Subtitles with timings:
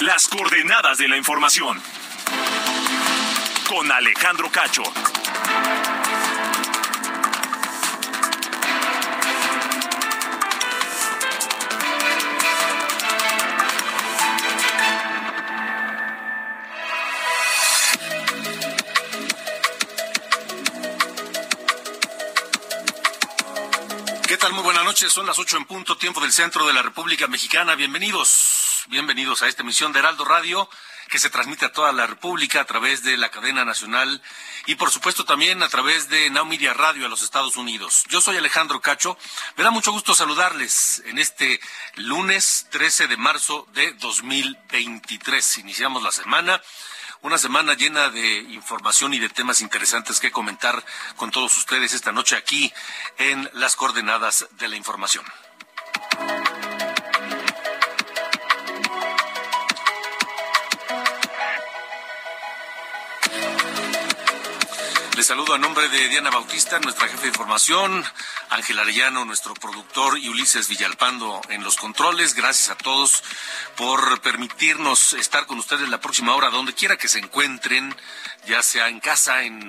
[0.00, 1.82] Las coordenadas de la información.
[3.68, 4.84] Con Alejandro Cacho.
[24.28, 24.52] ¿Qué tal?
[24.52, 25.12] Muy buenas noches.
[25.12, 27.74] Son las ocho en punto, tiempo del centro de la República Mexicana.
[27.74, 28.57] Bienvenidos,
[28.88, 30.68] bienvenidos a esta emisión de Heraldo Radio
[31.08, 34.22] que se transmite a toda la República a través de la cadena nacional
[34.66, 38.04] y por supuesto también a través de Now Radio a los Estados Unidos.
[38.08, 39.18] Yo soy Alejandro Cacho.
[39.56, 41.60] Me da mucho gusto saludarles en este
[41.96, 45.58] lunes 13 de marzo de 2023.
[45.58, 46.62] Iniciamos la semana
[47.20, 50.84] una semana llena de información y de temas interesantes que comentar
[51.16, 52.72] con todos ustedes esta noche aquí
[53.18, 55.24] en las coordenadas de la información.
[65.28, 68.02] Saludo a nombre de Diana Bautista, nuestra jefe de información,
[68.48, 72.32] Ángel Arellano, nuestro productor, y Ulises Villalpando en los controles.
[72.32, 73.22] Gracias a todos
[73.76, 77.94] por permitirnos estar con ustedes la próxima hora, donde quiera que se encuentren,
[78.46, 79.60] ya sea en casa, en,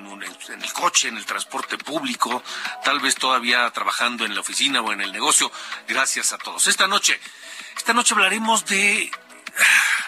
[0.48, 2.42] en el coche, en el transporte público,
[2.86, 5.52] tal vez todavía trabajando en la oficina o en el negocio.
[5.90, 6.68] Gracias a todos.
[6.68, 7.20] Esta noche,
[7.76, 9.12] esta noche hablaremos de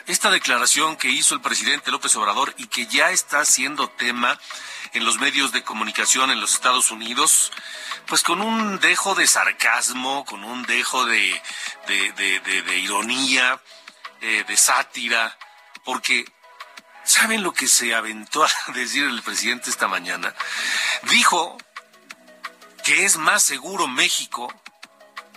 [0.08, 4.40] esta declaración que hizo el presidente López Obrador y que ya está siendo tema
[4.94, 7.52] en los medios de comunicación en los Estados Unidos,
[8.08, 11.42] pues con un dejo de sarcasmo, con un dejo de,
[12.78, 13.62] ironía,
[14.22, 15.38] eh, de sátira,
[15.86, 16.26] porque
[17.04, 20.34] ¿saben lo que se aventó a decir el presidente esta mañana?
[21.04, 21.58] Dijo
[22.84, 24.54] que es más seguro México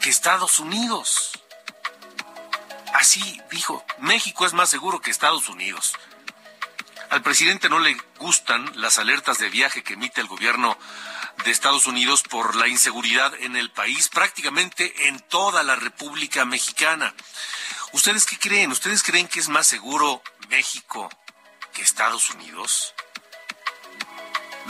[0.00, 1.30] que Estados Unidos.
[2.94, 5.94] Así dijo, México es más seguro que Estados Unidos.
[7.14, 10.76] Al presidente no le gustan las alertas de viaje que emite el gobierno
[11.44, 17.14] de Estados Unidos por la inseguridad en el país, prácticamente en toda la República Mexicana.
[17.92, 18.72] ¿Ustedes qué creen?
[18.72, 21.08] ¿Ustedes creen que es más seguro México
[21.72, 22.94] que Estados Unidos?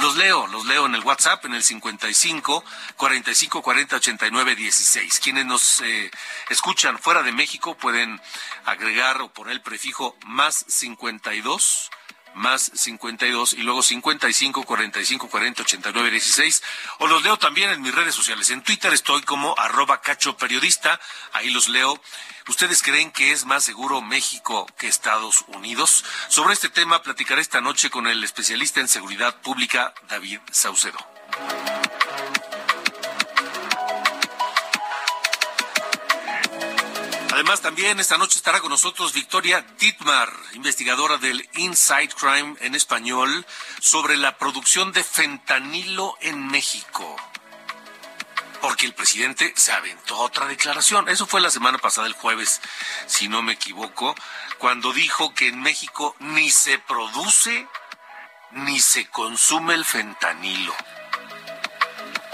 [0.00, 2.62] Los leo, los leo en el WhatsApp en el 55
[2.96, 5.20] 45 40 89 16.
[5.20, 6.10] Quienes nos eh,
[6.50, 8.20] escuchan fuera de México pueden
[8.66, 11.90] agregar o poner el prefijo más 52
[12.34, 16.62] más 52 y luego 55 45 40 89 16
[16.98, 18.50] o los leo también en mis redes sociales.
[18.50, 21.00] En Twitter estoy como arroba cacho periodista,
[21.32, 22.00] ahí los leo.
[22.46, 26.04] ¿Ustedes creen que es más seguro México que Estados Unidos?
[26.28, 30.98] Sobre este tema platicaré esta noche con el especialista en seguridad pública David Saucedo.
[37.44, 43.44] Además, también esta noche estará con nosotros Victoria Dittmar, investigadora del Inside Crime en español,
[43.80, 47.16] sobre la producción de fentanilo en México.
[48.62, 51.10] Porque el presidente se aventó otra declaración.
[51.10, 52.62] Eso fue la semana pasada, el jueves,
[53.04, 54.14] si no me equivoco,
[54.56, 57.68] cuando dijo que en México ni se produce
[58.52, 60.74] ni se consume el fentanilo.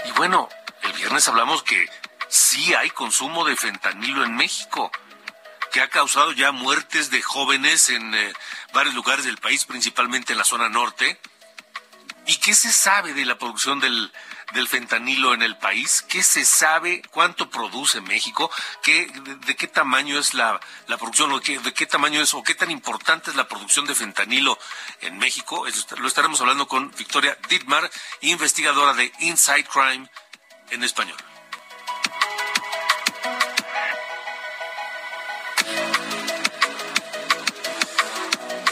[0.05, 0.47] Y bueno,
[0.83, 1.85] el viernes hablamos que
[2.31, 4.89] sí hay consumo de fentanilo en México,
[5.71, 8.33] que ha causado ya muertes de jóvenes en eh,
[8.73, 11.19] varios lugares del país, principalmente en la zona norte.
[12.27, 14.11] ¿Y qué se sabe de la producción del,
[14.67, 16.05] fentanilo en el país?
[16.07, 17.01] ¿Qué se sabe?
[17.11, 18.49] ¿Cuánto produce México?
[18.81, 19.07] ¿Qué,
[19.45, 21.33] de, qué tamaño es la, producción?
[21.33, 24.57] ¿De qué, ¿De qué tamaño es o qué tan importante es la producción de fentanilo
[25.01, 25.65] en México?
[25.97, 27.89] lo estaremos hablando con Victoria Dittmar,
[28.21, 30.09] investigadora de Inside Crime
[30.69, 31.17] en español.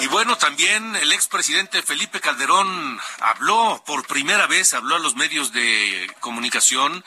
[0.10, 6.12] Bueno, también el expresidente Felipe Calderón habló por primera vez, habló a los medios de
[6.20, 7.04] comunicación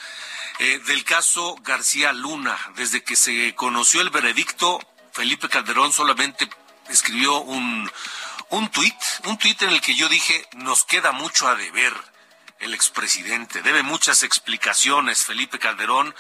[0.59, 2.57] eh, del caso García Luna.
[2.77, 4.81] Desde que se conoció el veredicto,
[5.13, 6.49] Felipe Calderón solamente
[6.89, 7.91] escribió un,
[8.51, 8.95] un tuit,
[9.25, 11.95] un tuit en el que yo dije, nos queda mucho a deber
[12.61, 13.63] el expresidente.
[13.63, 16.15] Debe muchas explicaciones, Felipe Calderón,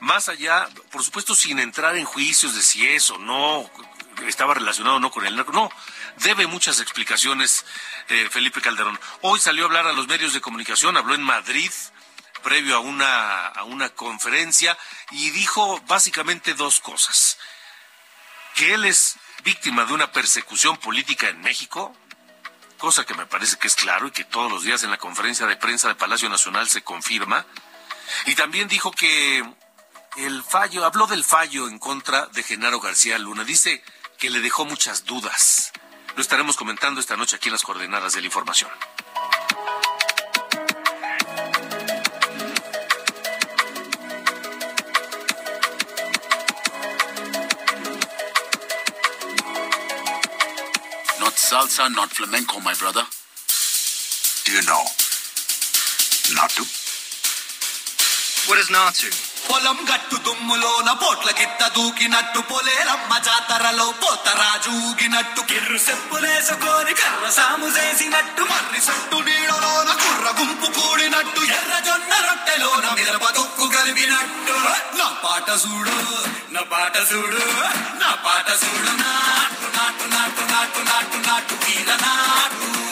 [0.00, 3.68] más allá, por supuesto, sin entrar en juicios de si es o no
[4.26, 5.52] estaba relacionado o no con el narco.
[5.52, 5.70] No,
[6.16, 7.64] debe muchas explicaciones,
[8.08, 8.98] eh, Felipe Calderón.
[9.22, 11.70] Hoy salió a hablar a los medios de comunicación, habló en Madrid
[12.42, 14.78] previo a una, a una conferencia
[15.10, 17.38] y dijo básicamente dos cosas.
[18.54, 21.92] Que él es víctima de una persecución política en México,
[22.78, 25.46] cosa que me parece que es claro y que todos los días en la conferencia
[25.46, 27.44] de prensa del Palacio Nacional se confirma.
[28.26, 29.44] Y también dijo que
[30.16, 33.44] el fallo, habló del fallo en contra de Genaro García Luna.
[33.44, 33.82] Dice
[34.18, 35.72] que le dejó muchas dudas.
[36.16, 38.70] Lo estaremos comentando esta noche aquí en las coordenadas de la información.
[51.20, 53.04] Not salsa, not flamenco, my brother.
[54.46, 54.82] Do you know
[56.34, 56.64] Natu?
[58.48, 59.25] What is Natu?
[59.48, 68.44] పొలం గట్టు దుమ్ములోన పోట్ల గిత్త దూకినట్టు పొలేరమ్మ జాతరలో పోతరాజు ఊగినట్టు కిర్రు చెప్పులేసుకొని కర్ర సాము చేసినట్టు
[68.50, 74.56] మర్రి చుట్టు నీడలోన కుర్ర గుంపు కూడినట్టు ఎర్ర జొన్న రొట్టెలోన మిరప దొక్కు కలిపినట్టు.
[74.98, 75.96] నా పాట చూడు
[76.54, 77.42] నా పాట చూడు
[78.02, 78.92] నా పాట చూడు.
[79.02, 82.85] నాటు నాటు నాటు నాటు నాటు నాటు వీర నాటు నాటు.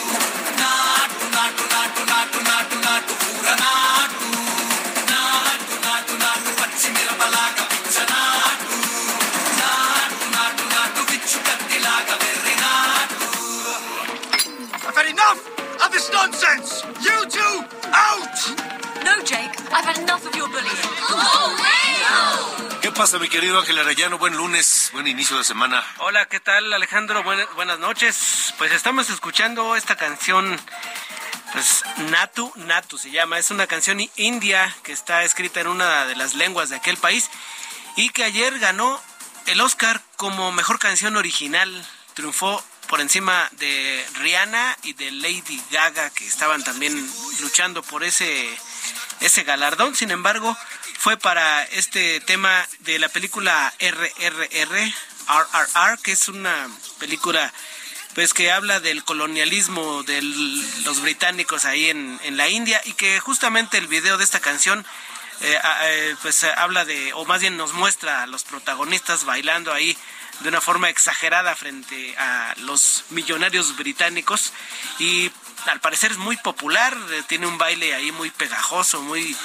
[23.15, 24.17] ¿Qué pasa, mi querido Ángel Arellano?
[24.17, 25.81] Buen lunes, buen inicio de semana.
[25.99, 27.23] Hola, ¿qué tal Alejandro?
[27.23, 28.53] Buenas, buenas noches.
[28.57, 30.59] Pues estamos escuchando esta canción,
[31.53, 33.39] pues Natu, Natu se llama.
[33.39, 37.29] Es una canción india que está escrita en una de las lenguas de aquel país
[37.95, 39.01] y que ayer ganó
[39.45, 41.87] el Oscar como mejor canción original.
[42.15, 47.09] Triunfó por encima de Rihanna y de Lady Gaga que estaban también
[47.39, 48.59] luchando por ese
[49.21, 49.95] ese galardón.
[49.95, 50.57] Sin embargo,
[51.05, 54.91] fue para este tema de la película RRR,
[55.27, 56.67] RRR, que es una
[56.97, 57.53] película
[58.15, 63.19] pues que habla del colonialismo de los británicos ahí en, en la India y que
[63.19, 64.83] justamente el video de esta canción
[65.41, 69.95] eh, eh, pues habla de, o más bien nos muestra a los protagonistas bailando ahí
[70.39, 74.53] de una forma exagerada frente a los millonarios británicos.
[74.97, 75.31] Y
[75.67, 79.37] al parecer es muy popular, eh, tiene un baile ahí muy pegajoso, muy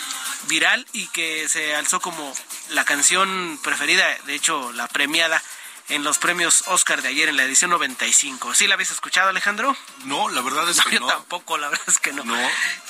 [0.49, 2.35] viral y que se alzó como
[2.71, 5.43] la canción preferida, de hecho la premiada
[5.89, 8.55] en los premios Oscar de ayer en la edición 95.
[8.55, 9.77] ¿Sí la habéis escuchado, Alejandro?
[10.05, 11.07] No, la verdad es No, que yo no.
[11.09, 12.23] tampoco, la verdad es que no.
[12.25, 12.39] No.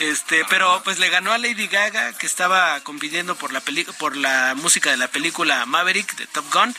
[0.01, 4.17] Este, pero pues le ganó a Lady Gaga que estaba compitiendo por la peli por
[4.17, 6.77] la música de la película Maverick de Top Gun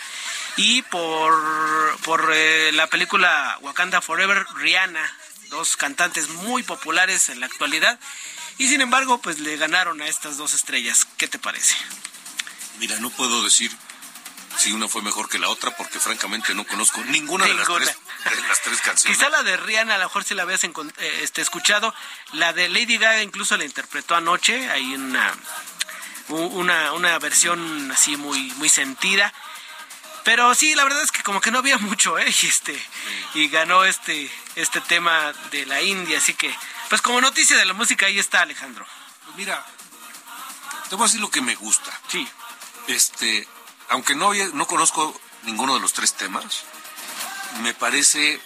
[0.57, 5.17] y por por eh, la película Wakanda Forever Rihanna,
[5.49, 7.99] dos cantantes muy populares en la actualidad.
[8.61, 11.07] Y sin embargo, pues le ganaron a estas dos estrellas.
[11.17, 11.75] ¿Qué te parece?
[12.77, 13.71] Mira, no puedo decir
[14.55, 17.87] si una fue mejor que la otra porque francamente no conozco ninguna, de las tres,
[17.87, 19.17] de las tres canciones.
[19.17, 20.69] Quizá la de Rihanna, a lo mejor si la habías eh,
[21.23, 21.91] este, escuchado.
[22.33, 24.69] La de Lady Gaga incluso la interpretó anoche.
[24.69, 25.33] Hay una,
[26.27, 29.33] una, una versión así muy, muy sentida.
[30.23, 32.31] Pero sí, la verdad es que como que no había mucho, ¿eh?
[32.43, 32.79] Y, este,
[33.33, 36.19] y ganó este, este tema de la India.
[36.19, 36.55] Así que,
[36.91, 38.85] pues como noticia de la música, ahí está Alejandro.
[39.23, 39.65] Pues mira,
[40.89, 41.89] te voy a decir lo que me gusta.
[42.09, 42.27] Sí.
[42.87, 43.47] Este,
[43.87, 46.63] aunque no, no conozco ninguno de los tres temas,
[47.61, 48.41] me parece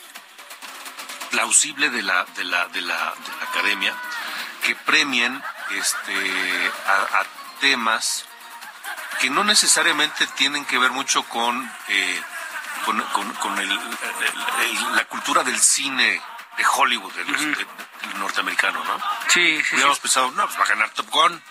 [1.32, 3.96] plausible de la, de la, de la, de la academia
[4.64, 7.26] que premien este, a, a
[7.62, 8.26] temas
[9.20, 12.22] que no necesariamente tienen que ver mucho con, eh,
[12.86, 16.22] con, con- con el- el- el- la cultura del cine
[16.58, 17.12] de Hollywood,
[18.18, 18.98] norteamericano, ¿no?
[19.34, 21.42] Sí, sí, Hubiéramos pensado, no, pues va a ganar Top Gun.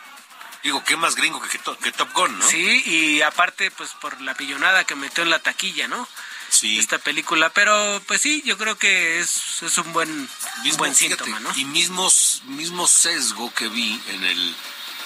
[0.62, 2.46] Digo, ¿qué más gringo que, que, To- que Top Gun, no?
[2.48, 6.08] Sí, y aparte, pues por la pillonada que metió en la taquilla, ¿no?
[6.48, 6.78] Sí.
[6.78, 7.50] Esta película.
[7.50, 10.28] Pero, pues sí, yo creo que es, es un buen, un
[10.62, 11.52] Mismo, buen fíjate, síntoma, ¿no?
[11.58, 12.08] Y mismo,
[12.44, 14.56] mismo sesgo que vi en el,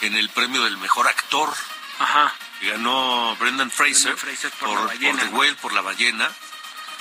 [0.02, 1.52] en el premio del mejor actor.
[2.00, 2.32] Ajá.
[2.60, 5.22] que ganó Brendan Fraser, Brendan Fraser por La Ballena.
[5.24, 6.30] The Whale, por la ballena.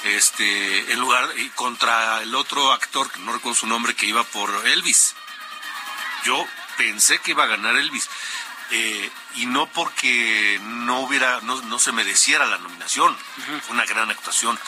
[0.04, 4.24] Este, en lugar, y contra el otro actor, que no recuerdo su nombre, que iba
[4.24, 5.16] por Elvis.
[6.24, 6.46] Yo
[6.77, 8.10] pensé que iba a ganar Elvis.
[8.70, 13.18] eh, y no porque no hubiera, no, no se mereciera la nominación.
[13.66, 14.60] Fue una gran actuación.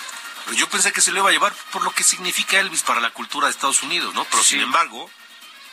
[0.46, 3.02] Pero yo pensé que se lo iba a llevar por lo que significa Elvis para
[3.02, 4.24] la cultura de Estados Unidos, ¿no?
[4.26, 4.52] Pero Sí.
[4.52, 5.12] sin embargo,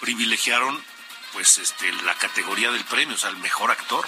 [0.00, 0.82] privilegiaron
[1.32, 4.04] pues este la categoría del premio, o sea, el mejor actor.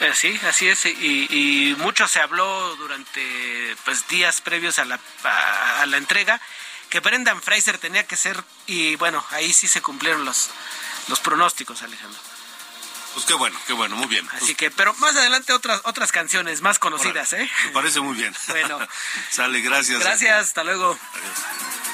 [0.00, 5.86] Eh, sí, así es, y, mucho se habló durante pues días previos a la, a,
[5.86, 6.40] la entrega
[6.90, 10.50] que Brendan Fraser tenía que ser, y bueno, ahí sí se cumplieron los,
[11.08, 12.20] los pronósticos, Alejandro.
[13.14, 14.26] Pues qué bueno, qué bueno, muy bien.
[14.32, 17.50] Así pues que, pero más adelante otras otras canciones más conocidas, ¿eh?
[17.66, 18.34] Me parece muy bien.
[18.48, 18.78] Bueno.
[19.30, 20.00] Sale, gracias.
[20.00, 20.98] Gracias, hasta luego.
[21.12, 21.91] Adiós.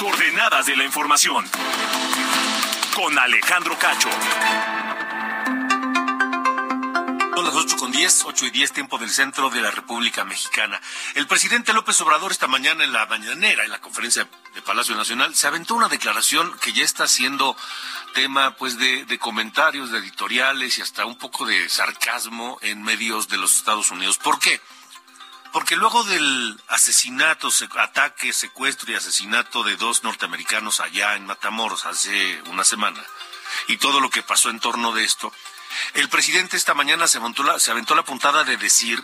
[0.00, 1.44] Coordenadas de la información.
[2.94, 4.08] Con Alejandro Cacho.
[7.36, 10.80] Son las ocho con diez, ocho y diez, tiempo del centro de la República Mexicana.
[11.14, 15.34] El presidente López Obrador esta mañana en la mañanera, en la conferencia de Palacio Nacional,
[15.34, 17.54] se aventó una declaración que ya está siendo
[18.14, 23.28] tema pues de, de comentarios, de editoriales y hasta un poco de sarcasmo en medios
[23.28, 24.16] de los Estados Unidos.
[24.16, 24.62] ¿Por qué?
[25.52, 32.40] Porque luego del asesinato, ataque, secuestro y asesinato de dos norteamericanos allá en Matamoros hace
[32.46, 33.04] una semana,
[33.66, 35.32] y todo lo que pasó en torno de esto,
[35.94, 37.20] el presidente esta mañana se,
[37.58, 39.02] se aventó la puntada de decir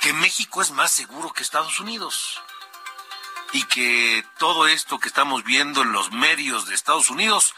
[0.00, 2.40] que México es más seguro que Estados Unidos
[3.52, 7.54] y que todo esto que estamos viendo en los medios de Estados Unidos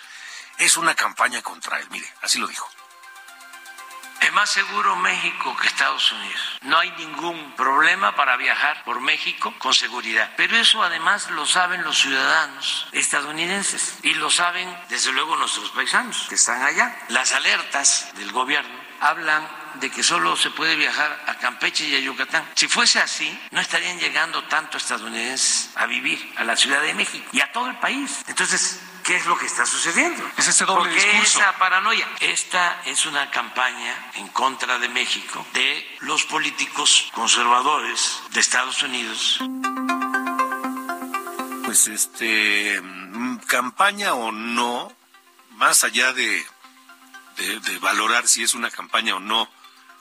[0.59, 1.89] es una campaña contra él.
[1.91, 2.69] Mire, así lo dijo.
[4.29, 6.59] Es más seguro México que Estados Unidos.
[6.61, 10.31] No hay ningún problema para viajar por México con seguridad.
[10.37, 16.27] Pero eso además lo saben los ciudadanos estadounidenses y lo saben desde luego nuestros paisanos
[16.29, 16.95] que están allá.
[17.09, 18.69] Las alertas del gobierno
[19.01, 19.49] hablan
[19.81, 22.45] de que solo se puede viajar a Campeche y a Yucatán.
[22.55, 27.27] Si fuese así, no estarían llegando tanto estadounidenses a vivir a la Ciudad de México
[27.33, 28.25] y a todo el país.
[28.27, 30.23] Entonces, ¿Qué es lo que está sucediendo?
[30.37, 32.07] Es ese doble ¿Por qué esa paranoia?
[32.21, 39.41] Esta es una campaña en contra de México de los políticos conservadores de Estados Unidos.
[41.65, 44.93] Pues este, mm, campaña o no,
[45.53, 46.47] más allá de,
[47.37, 49.49] de, de valorar si es una campaña o no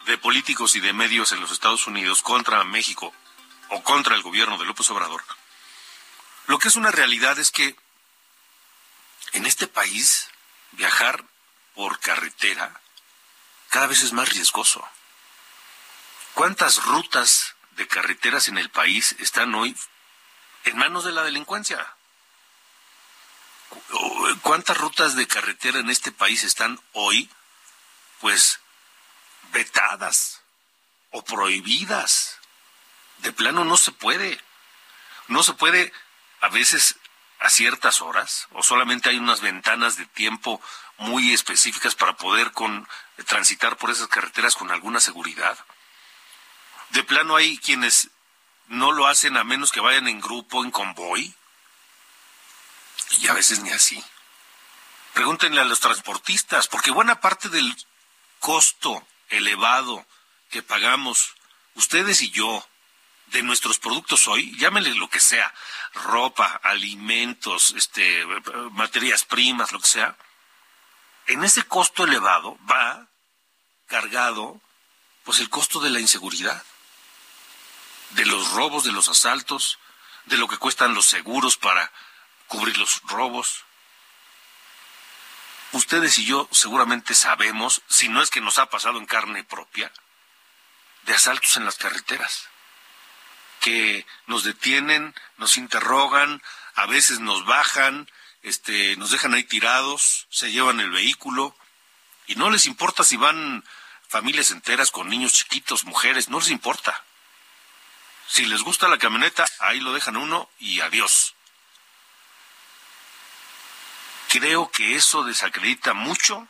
[0.06, 3.14] de políticos y de medios en los Estados Unidos contra México
[3.70, 5.22] o contra el gobierno de López Obrador,
[6.48, 7.76] lo que es una realidad es que
[9.38, 10.30] en este país
[10.72, 11.24] viajar
[11.76, 12.82] por carretera
[13.70, 14.88] cada vez es más riesgoso.
[16.34, 19.76] ¿Cuántas rutas de carreteras en el país están hoy
[20.64, 21.96] en manos de la delincuencia?
[24.42, 27.30] ¿Cuántas rutas de carretera en este país están hoy,
[28.20, 28.60] pues,
[29.52, 30.42] vetadas
[31.12, 32.40] o prohibidas?
[33.20, 34.42] De plano no se puede.
[35.28, 35.94] No se puede
[36.42, 36.96] a veces
[37.40, 40.62] a ciertas horas o solamente hay unas ventanas de tiempo
[40.98, 42.88] muy específicas para poder con,
[43.26, 45.58] transitar por esas carreteras con alguna seguridad?
[46.90, 48.10] De plano hay quienes
[48.68, 51.34] no lo hacen a menos que vayan en grupo, en convoy,
[53.20, 54.04] y a veces ni así.
[55.14, 57.76] Pregúntenle a los transportistas, porque buena parte del
[58.40, 60.06] costo elevado
[60.50, 61.36] que pagamos
[61.76, 62.68] ustedes y yo
[63.28, 65.54] de nuestros productos hoy, llámenle lo que sea,
[65.94, 68.26] ropa, alimentos, este,
[68.72, 70.18] materias primas, lo que sea,
[71.28, 73.08] en ese costo elevado va
[73.88, 74.62] cargado
[75.24, 76.64] pues el costo de la inseguridad,
[78.12, 79.78] de los robos, de los asaltos,
[80.26, 81.92] de lo que cuestan los seguros para
[82.48, 83.66] cubrir los robos.
[85.74, 89.92] Ustedes y yo seguramente sabemos, si no es que nos ha pasado en carne propia,
[91.04, 92.48] de asaltos en las carreteras
[93.68, 96.42] que nos detienen, nos interrogan,
[96.76, 98.10] a veces nos bajan,
[98.42, 101.54] este, nos dejan ahí tirados, se llevan el vehículo
[102.28, 103.66] y no les importa si van
[104.08, 107.04] familias enteras con niños chiquitos, mujeres, no les importa.
[108.26, 111.36] Si les gusta la camioneta, ahí lo dejan uno y adiós.
[114.30, 116.48] Creo que eso desacredita mucho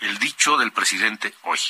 [0.00, 1.60] el dicho del presidente hoy.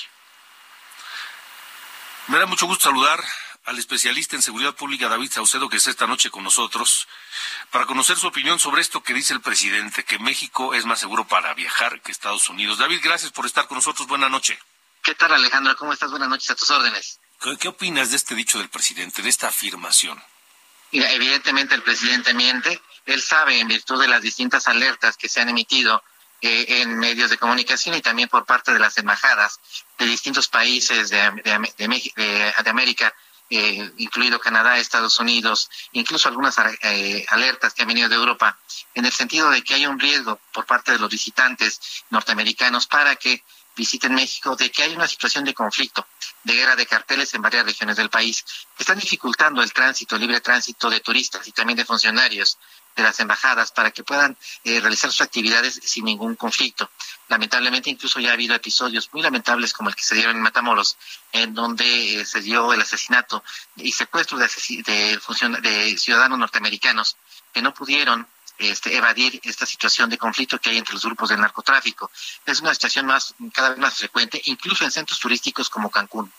[2.29, 3.23] Me da mucho gusto saludar
[3.67, 7.09] al especialista en seguridad pública David Saucedo, que está esta noche con nosotros,
[7.71, 11.27] para conocer su opinión sobre esto que dice el presidente, que México es más seguro
[11.27, 12.79] para viajar que Estados Unidos.
[12.79, 14.07] David, gracias por estar con nosotros.
[14.07, 14.59] Buenas noches.
[15.03, 15.77] ¿Qué tal, Alejandro?
[15.77, 16.11] ¿Cómo estás?
[16.11, 17.21] Buenas noches, a tus órdenes.
[17.59, 20.23] ¿Qué, opinas de este dicho del presidente, de esta afirmación?
[20.93, 22.81] evidentemente el presidente miente.
[23.05, 26.03] Él sabe, en virtud de las distintas alertas que se han emitido
[26.41, 29.59] eh, en medios de comunicación y también por parte de las embajadas
[29.99, 33.13] de distintos países de, de América
[33.57, 38.59] eh, incluido Canadá, Estados Unidos, incluso algunas eh, alertas que han venido de Europa,
[38.95, 41.81] en el sentido de que hay un riesgo por parte de los visitantes
[42.11, 43.45] norteamericanos para que
[43.77, 46.07] visiten México de que hay una situación de conflicto,
[46.43, 48.45] de guerra de carteles en varias regiones del país,
[48.77, 52.59] que están dificultando el tránsito, el libre tránsito de turistas y también de funcionarios
[52.95, 56.91] de las embajadas para que puedan eh, realizar sus actividades sin ningún conflicto.
[57.29, 60.97] Lamentablemente, incluso ya ha habido episodios muy lamentables como el que se dieron en Matamoros,
[61.33, 63.43] en donde eh, se dio el asesinato
[63.77, 67.17] y secuestro de, ciudadanos norteamericanos
[67.53, 68.27] que no pudieron
[68.59, 72.11] este, evadir esta situación de conflicto que hay entre los grupos del narcotráfico.
[72.47, 76.33] Es una situación más cada vez más frecuente, incluso en centros turísticos como Cancún,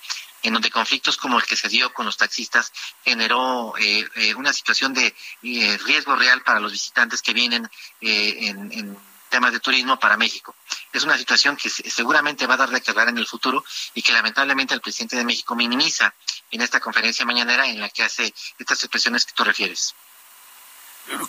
[0.44, 2.72] en donde conflictos como el que se dio con los taxistas
[3.04, 7.70] generó eh, eh, una situación de eh, riesgo real para los visitantes que vienen
[8.02, 10.56] en, en, temas de turismo para México.
[10.94, 14.14] Es una situación que seguramente va a dar de cargar en el futuro y que
[14.14, 16.14] lamentablemente el presidente de México minimiza
[16.52, 19.94] en esta conferencia mañanera en la que hace estas expresiones que tú refieres.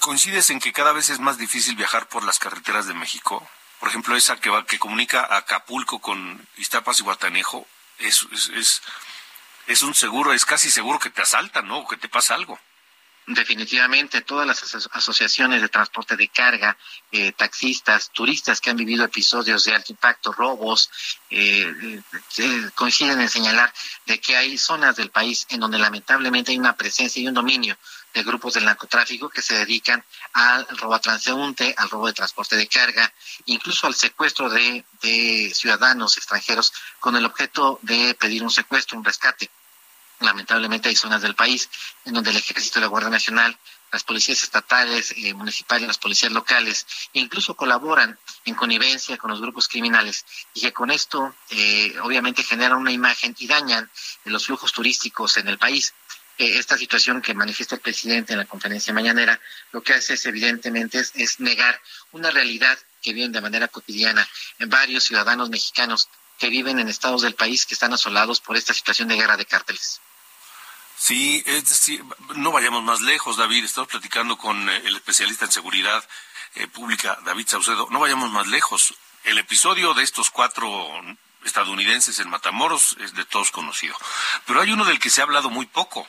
[0.01, 3.47] ¿Coincides en que cada vez es más difícil viajar por las carreteras de México?
[3.81, 7.67] Por ejemplo, esa que va, que comunica Acapulco con Iztapas y Guatanejo,
[7.99, 8.83] es, es,
[9.67, 11.79] es, un seguro, es casi seguro que te asaltan, ¿no?
[11.79, 12.59] O que te pasa algo.
[13.29, 16.79] Definitivamente, todas las asociaciones de transporte de carga,
[17.11, 20.89] eh, taxistas, turistas que han vivido episodios de alto impacto, robos,
[21.31, 22.01] eh,
[22.39, 23.73] eh, coinciden en señalar
[24.05, 27.77] de que hay zonas del país en donde lamentablemente hay una presencia y un dominio
[28.17, 32.57] de grupos del narcotráfico que se dedican al robo a transeúnte, al robo de transporte
[32.57, 33.13] de carga,
[33.45, 34.85] incluso al secuestro de,
[35.55, 39.51] ciudadanos extranjeros con el objeto de pedir un secuestro, un rescate.
[40.21, 41.69] Lamentablemente hay zonas del país
[42.07, 43.59] en donde el ejército y la Guardia Nacional
[43.93, 49.69] las policías estatales, eh, municipales, las policías locales, incluso colaboran en connivencia con los grupos
[49.69, 53.91] criminales y que con esto eh, obviamente generan una imagen y dañan
[54.25, 55.95] los flujos turísticos en el país
[56.39, 59.41] esta situación que manifiesta el presidente en la conferencia mañanera,
[59.73, 61.81] lo que hace es evidentemente es, negar
[62.13, 64.29] una realidad que viven de manera cotidiana
[64.59, 68.75] en varios ciudadanos mexicanos que viven en estados del país que están asolados por esta
[68.75, 70.01] situación de guerra de cárteles.
[70.99, 72.05] Sí, es decir,
[72.37, 73.65] no vayamos más lejos, David.
[73.65, 76.03] Estamos platicando con eh, el especialista en seguridad
[76.55, 77.89] eh, pública, David Saucedo.
[77.91, 78.95] No vayamos más lejos.
[79.25, 80.89] El episodio de estos cuatro
[81.45, 83.97] estadounidenses en Matamoros es de todos conocido.
[84.47, 86.09] Pero hay uno del que se ha hablado muy poco.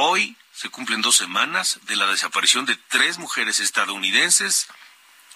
[0.00, 4.68] Hoy se cumplen dos semanas de la desaparición de tres mujeres estadounidenses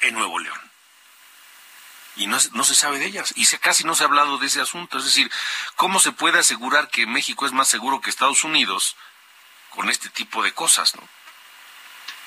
[0.03, 0.61] en Nuevo León.
[2.15, 3.33] Y no, se sabe de ellas.
[3.35, 4.99] Y casi no se ha hablado de ese asunto.
[4.99, 5.29] Es decir,
[5.75, 8.95] ¿cómo se puede asegurar que México es más seguro que Estados Unidos
[9.71, 10.95] con este tipo de cosas?
[10.95, 11.03] ¿no?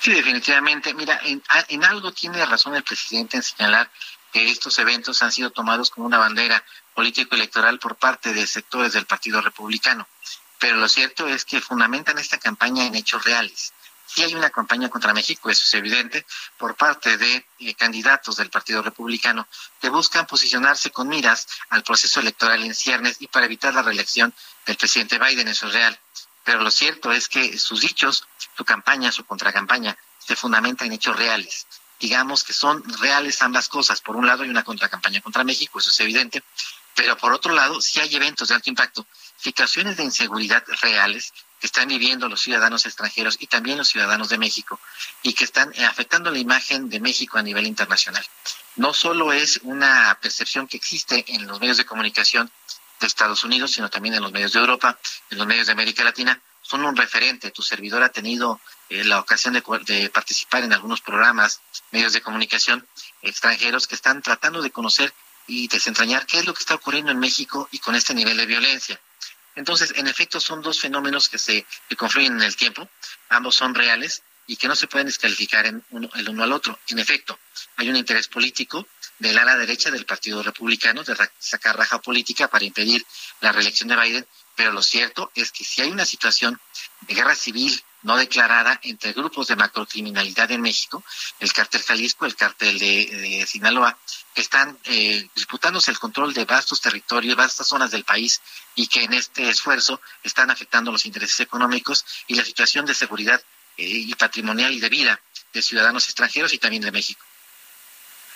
[0.00, 0.92] Sí, definitivamente.
[0.92, 3.90] Mira, en, en algo tiene razón el presidente en señalar
[4.34, 9.06] que estos eventos han sido tomados como una bandera político-electoral por parte de sectores del
[9.06, 10.06] Partido Republicano
[10.58, 13.72] pero lo cierto es que fundamentan esta campaña en hechos reales.
[14.06, 16.24] Si hay una campaña contra México, eso es evidente,
[16.56, 19.48] por parte de eh, candidatos del Partido Republicano
[19.80, 24.32] que buscan posicionarse con miras al proceso electoral en ciernes y para evitar la reelección
[24.64, 25.98] del presidente Biden, eso es real.
[26.44, 31.16] Pero lo cierto es que sus dichos, su campaña, su contracampaña, se fundamentan en hechos
[31.16, 31.66] reales.
[31.98, 34.00] Digamos que son reales ambas cosas.
[34.00, 36.44] Por un lado hay una contracampaña contra México, eso es evidente,
[36.94, 41.66] pero por otro lado, si hay eventos de alto impacto, situaciones de inseguridad reales que
[41.66, 44.78] están viviendo los ciudadanos extranjeros y también los ciudadanos de México
[45.22, 48.24] y que están eh, afectando la imagen de México a nivel internacional.
[48.76, 52.50] No solo es una percepción que existe en los medios de comunicación
[53.00, 54.98] de Estados Unidos, sino también en los medios de Europa,
[55.30, 57.50] en los medios de América Latina, son un referente.
[57.50, 61.60] Tu servidor ha tenido eh, la ocasión de, de, participar en algunos programas,
[61.92, 62.86] medios de comunicación
[63.22, 65.12] extranjeros que están tratando de conocer
[65.46, 68.46] y desentrañar qué es lo que está ocurriendo en México y con este nivel de
[68.46, 69.00] violencia.
[69.56, 71.66] Entonces, en efecto, son dos fenómenos que se
[71.96, 72.88] confluyen en el tiempo,
[73.30, 76.78] ambos son reales y que no se pueden descalificar en uno, el uno al otro.
[76.88, 77.38] En efecto,
[77.76, 78.86] hay un interés político
[79.18, 83.04] del ala derecha del Partido Republicano de sacar raja política para impedir
[83.40, 86.60] la reelección de Biden, pero lo cierto es que si hay una situación
[87.00, 91.02] de guerra civil no declarada entre grupos de macrocriminalidad en México,
[91.40, 93.98] el cártel Jalisco, el cártel de, Sinaloa,
[94.32, 98.40] que están eh, disputándose el control de vastos territorios, vastas zonas del país
[98.76, 103.42] y que en este esfuerzo están afectando los intereses económicos y la situación de seguridad
[103.76, 105.20] eh, y patrimonial y de vida
[105.52, 107.24] de ciudadanos extranjeros y también de México.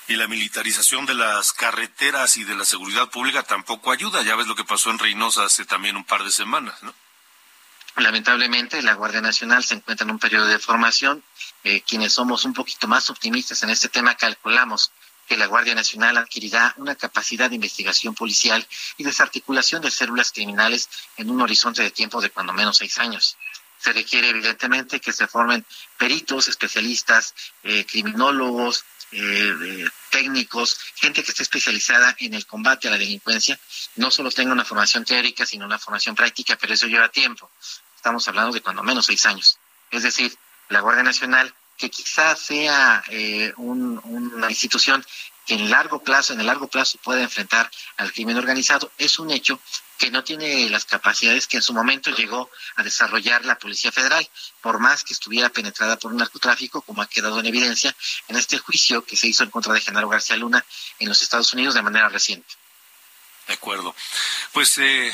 [0.09, 4.23] Y la militarización de las carreteras y de la seguridad pública tampoco ayuda.
[4.23, 6.93] Ya ves lo que pasó en Reynosa hace también un par de semanas, ¿no?
[7.97, 11.23] Lamentablemente, la Guardia Nacional se encuentra en un periodo de formación.
[11.65, 14.93] Eh, quienes somos un poquito más optimistas en este tema calculamos
[15.31, 20.89] que la Guardia Nacional adquirirá una capacidad de investigación policial y desarticulación de células criminales
[21.17, 23.37] en un horizonte de tiempo de cuando menos seis años.
[23.79, 25.65] Se requiere evidentemente que se formen
[25.97, 32.99] peritos, especialistas, eh, criminólogos, eh, técnicos, gente que esté especializada en el combate a la
[32.99, 33.59] delincuencia,
[33.97, 37.51] no solo tenga una formación teórica, sino una formación práctica, pero eso lleva tiempo.
[37.97, 39.59] Estamos hablando de cuando menos seis años.
[39.91, 40.37] Es decir,
[40.69, 45.05] la Guardia Nacional, que quizás sea eh, una institución
[45.47, 49.31] que en largo plazo, en el largo plazo pueda enfrentar al crimen organizado, es un
[49.31, 49.61] hecho
[50.01, 54.27] que no tiene las capacidades que en su momento llegó a desarrollar la Policía Federal,
[54.63, 57.95] por más que estuviera penetrada por un narcotráfico, como ha quedado en evidencia
[58.29, 60.65] en este juicio que se hizo en contra de Genaro García Luna
[60.99, 62.49] en los Estados Unidos de manera reciente.
[63.47, 63.95] De acuerdo.
[64.53, 65.13] Pues, eh,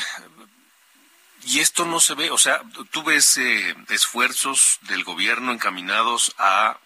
[1.43, 6.79] y esto no se ve, o sea, tú ves eh, esfuerzos del gobierno encaminados a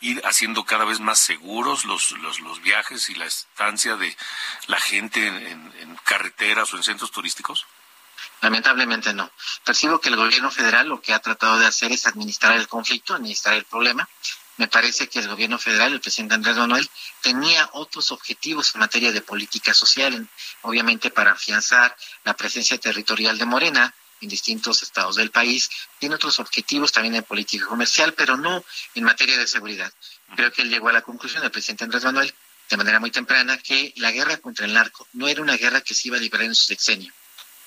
[0.00, 4.16] ir haciendo cada vez más seguros los, los, los viajes y la estancia de
[4.66, 7.66] la gente en, carreteras o en centros turísticos?
[8.40, 9.30] Lamentablemente no.
[9.64, 13.14] Percibo que el gobierno federal lo que ha tratado de hacer es administrar el conflicto,
[13.14, 14.08] administrar el problema.
[14.56, 16.88] Me parece que el gobierno federal, el presidente Andrés Manuel,
[17.20, 20.28] tenía otros objetivos en materia de política social,
[20.62, 26.38] obviamente para afianzar la presencia territorial de Morena, en distintos estados del país, tiene otros
[26.38, 29.92] objetivos también en política comercial, pero no en materia de seguridad.
[30.36, 32.34] Creo que él llegó a la conclusión, el presidente Andrés Manuel,
[32.68, 35.94] de manera muy temprana, que la guerra contra el narco no era una guerra que
[35.94, 37.12] se iba a liberar en su sexenio.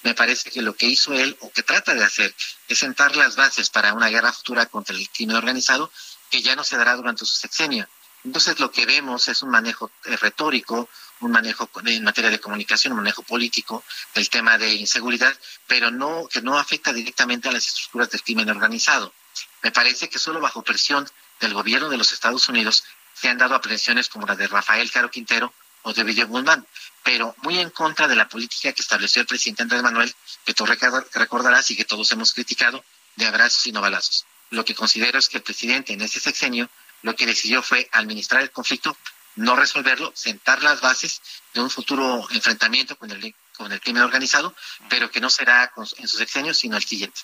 [0.04, 2.34] Me parece que lo que hizo él, o que trata de hacer,
[2.68, 5.92] es sentar las bases para una guerra futura contra el crimen organizado
[6.30, 7.88] que ya no se dará durante su sexenio.
[8.24, 10.90] Entonces lo que vemos es un manejo eh, retórico,
[11.22, 15.36] un manejo en materia de comunicación, un manejo político del tema de inseguridad,
[15.68, 19.14] pero no que no afecta directamente a las estructuras del crimen organizado.
[19.62, 21.08] Me parece que solo bajo presión
[21.40, 25.12] del gobierno de los Estados Unidos se han dado aprehensiones como la de Rafael Caro
[25.12, 25.54] Quintero
[25.84, 26.66] o de Villa Guzmán,
[27.04, 30.14] pero muy en contra de la política que estableció el presidente Andrés Manuel,
[30.46, 32.84] que tú recordarás y que todos hemos criticado,
[33.16, 34.26] de abrazos y no balazos.
[34.52, 36.70] Lo que considero es que el presidente en ese sexenio
[37.02, 38.96] lo que decidió fue administrar el conflicto
[39.36, 41.22] no resolverlo, sentar las bases
[41.54, 44.56] de un futuro enfrentamiento con el, con el crimen organizado,
[44.90, 47.22] pero que no será en sus sexenios, sino el siguiente.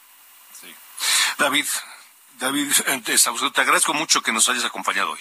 [1.37, 1.65] David,
[2.39, 2.71] David,
[3.03, 5.19] te agradezco mucho que nos hayas acompañado hoy.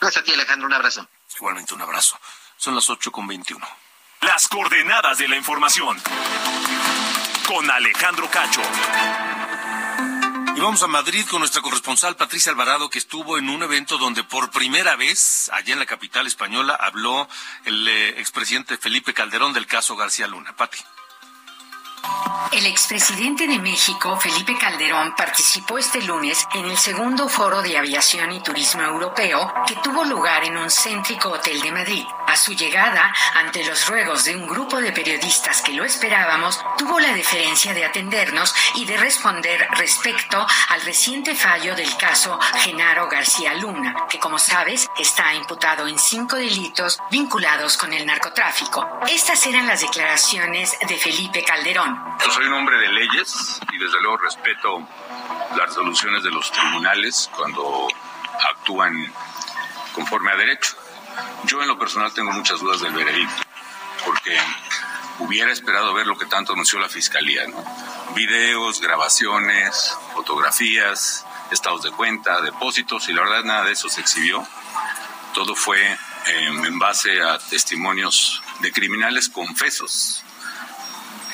[0.00, 0.66] Gracias a ti, Alejandro.
[0.66, 1.06] Un abrazo.
[1.36, 2.18] Igualmente, un abrazo.
[2.56, 3.66] Son las 8 con 21.
[4.22, 6.00] Las coordenadas de la información.
[7.46, 8.62] Con Alejandro Cacho.
[10.56, 14.24] Y vamos a Madrid con nuestra corresponsal Patricia Alvarado, que estuvo en un evento donde
[14.24, 17.28] por primera vez, allá en la capital española, habló
[17.64, 20.54] el eh, expresidente Felipe Calderón del caso García Luna.
[20.56, 20.78] Pati.
[22.52, 28.32] El expresidente de México, Felipe Calderón, participó este lunes en el segundo foro de aviación
[28.32, 32.04] y turismo europeo que tuvo lugar en un céntrico hotel de Madrid.
[32.26, 36.98] A su llegada, ante los ruegos de un grupo de periodistas que lo esperábamos, tuvo
[36.98, 43.54] la deferencia de atendernos y de responder respecto al reciente fallo del caso Genaro García
[43.54, 48.88] Luna, que como sabes está imputado en cinco delitos vinculados con el narcotráfico.
[49.08, 51.99] Estas eran las declaraciones de Felipe Calderón.
[52.24, 54.86] Yo soy un hombre de leyes y desde luego respeto
[55.56, 57.88] las resoluciones de los tribunales cuando
[58.50, 59.12] actúan
[59.94, 60.76] conforme a derecho.
[61.44, 63.42] Yo en lo personal tengo muchas dudas del veredicto,
[64.04, 64.36] porque
[65.18, 67.64] hubiera esperado ver lo que tanto anunció la fiscalía, ¿no?
[68.14, 74.46] Videos, grabaciones, fotografías, estados de cuenta, depósitos, y la verdad nada de eso se exhibió.
[75.34, 75.96] Todo fue eh,
[76.46, 80.24] en base a testimonios de criminales confesos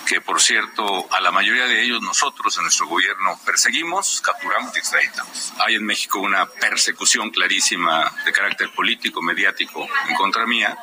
[0.07, 4.79] que por cierto a la mayoría de ellos nosotros en nuestro gobierno perseguimos, capturamos y
[4.79, 5.53] extraditamos.
[5.59, 10.79] Hay en México una persecución clarísima de carácter político, mediático en contra mía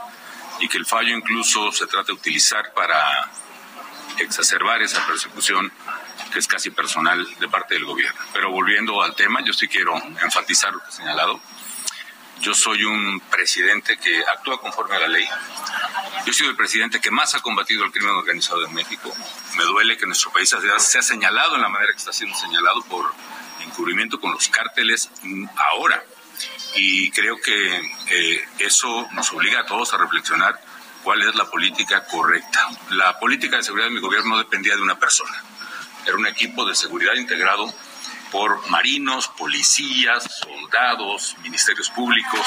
[0.60, 3.32] y que el fallo incluso se trata de utilizar para
[4.20, 5.72] exacerbar esa persecución
[6.32, 8.20] que es casi personal de parte del gobierno.
[8.34, 11.40] Pero volviendo al tema, yo sí quiero enfatizar lo que he señalado.
[12.44, 15.26] Yo soy un presidente que actúa conforme a la ley,
[16.26, 19.16] yo he sido el presidente que más ha combatido el crimen organizado en México.
[19.56, 23.14] Me duele que nuestro país sea señalado en la manera que está siendo señalado por
[23.62, 25.10] encubrimiento con los cárteles
[25.56, 26.04] ahora.
[26.76, 30.60] Y creo que eh, eso nos obliga a todos a reflexionar
[31.02, 32.68] cuál es la política correcta.
[32.90, 35.42] La política de seguridad de mi gobierno no dependía de una persona.
[36.06, 37.74] Era un equipo de seguridad integrado
[38.34, 42.42] por marinos, policías, soldados, ministerios públicos.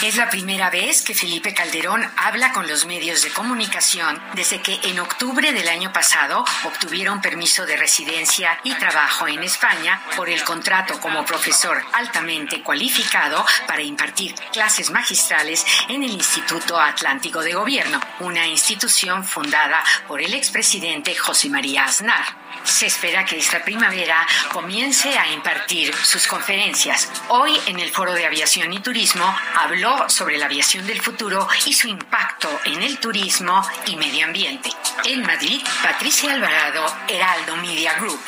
[0.00, 4.78] Es la primera vez que Felipe Calderón habla con los medios de comunicación desde que
[4.84, 10.44] en octubre del año pasado obtuvieron permiso de residencia y trabajo en España por el
[10.44, 18.00] contrato como profesor altamente cualificado para impartir clases magistrales en el Instituto Atlántico de Gobierno,
[18.20, 22.43] una institución fundada por el expresidente José María Aznar.
[22.62, 27.10] Se espera que esta primavera comience a impartir sus conferencias.
[27.28, 29.24] Hoy en el Foro de Aviación y Turismo
[29.56, 34.70] habló sobre la aviación del futuro y su impacto en el turismo y medio ambiente.
[35.04, 38.20] En Madrid, Patricia Alvarado, Heraldo Media Group.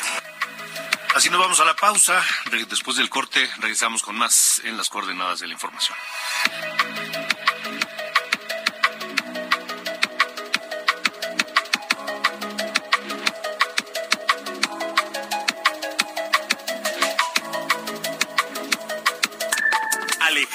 [1.15, 2.23] Así nos vamos a la pausa.
[2.69, 5.97] Después del corte regresamos con más en las coordenadas de la información.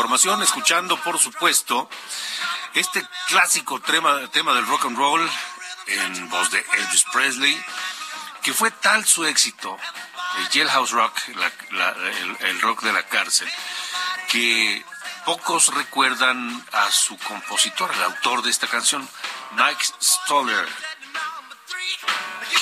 [0.00, 1.86] Información, escuchando, por supuesto,
[2.72, 5.30] este clásico tema, del rock and roll
[5.88, 7.62] en voz de Elvis Presley,
[8.42, 9.76] que fue tal su éxito,
[10.38, 13.46] el Jailhouse Rock, el, rock de la cárcel,
[14.30, 14.82] que
[15.26, 19.06] pocos recuerdan a su compositor, el autor de esta canción,
[19.50, 20.66] Mike Stoller,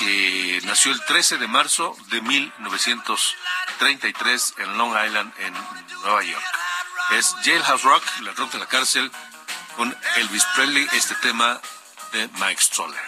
[0.00, 3.36] que nació el 13 de marzo de 1900.
[3.78, 5.54] 33 en Long Island, en
[6.02, 6.67] Nueva York.
[7.10, 9.10] Es Jailhouse Rock, la rock de la cárcel,
[9.76, 11.58] con Elvis Presley, este tema
[12.12, 13.00] de Mike Stroller.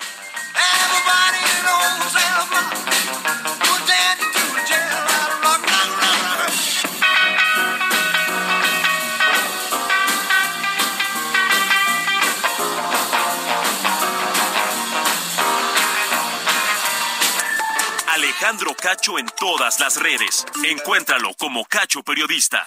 [18.09, 20.47] Alejandro Cacho en todas las redes.
[20.65, 22.67] Encuéntralo como Cacho Periodista.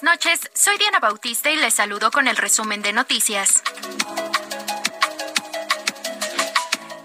[0.00, 3.62] Buenas noches, soy Diana Bautista y les saludo con el resumen de noticias.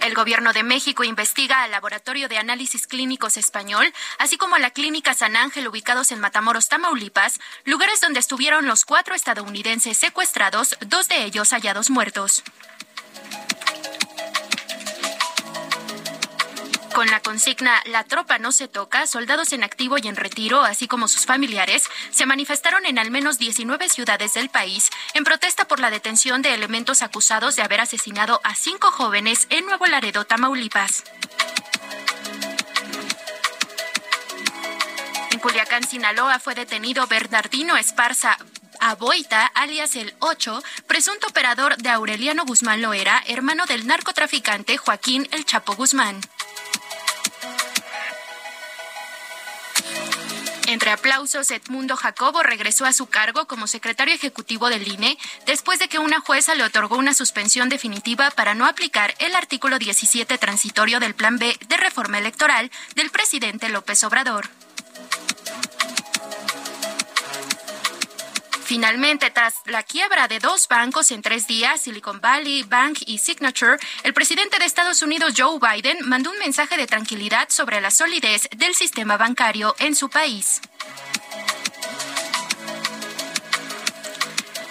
[0.02, 4.70] El gobierno de México investiga al Laboratorio de Análisis Clínicos Español, así como a la
[4.70, 11.10] Clínica San Ángel ubicados en Matamoros, Tamaulipas, lugares donde estuvieron los cuatro estadounidenses secuestrados, dos
[11.10, 12.44] de ellos hallados muertos.
[16.96, 20.88] Con la consigna La tropa no se toca, soldados en activo y en retiro, así
[20.88, 25.82] como sus familiares, se manifestaron en al menos 19 ciudades del país en protesta por
[25.82, 31.04] la detención de elementos acusados de haber asesinado a cinco jóvenes en Nuevo Laredo, Tamaulipas.
[35.32, 38.38] En Culiacán, Sinaloa, fue detenido Bernardino Esparza
[38.80, 45.44] Aboita, alias el 8, presunto operador de Aureliano Guzmán Loera, hermano del narcotraficante Joaquín El
[45.44, 46.22] Chapo Guzmán.
[50.76, 55.88] Entre aplausos, Edmundo Jacobo regresó a su cargo como secretario ejecutivo del INE después de
[55.88, 61.00] que una jueza le otorgó una suspensión definitiva para no aplicar el artículo 17 transitorio
[61.00, 64.50] del Plan B de reforma electoral del presidente López Obrador.
[68.66, 73.78] Finalmente, tras la quiebra de dos bancos en tres días, Silicon Valley Bank y Signature,
[74.02, 78.50] el presidente de Estados Unidos, Joe Biden, mandó un mensaje de tranquilidad sobre la solidez
[78.58, 80.62] del sistema bancario en su país.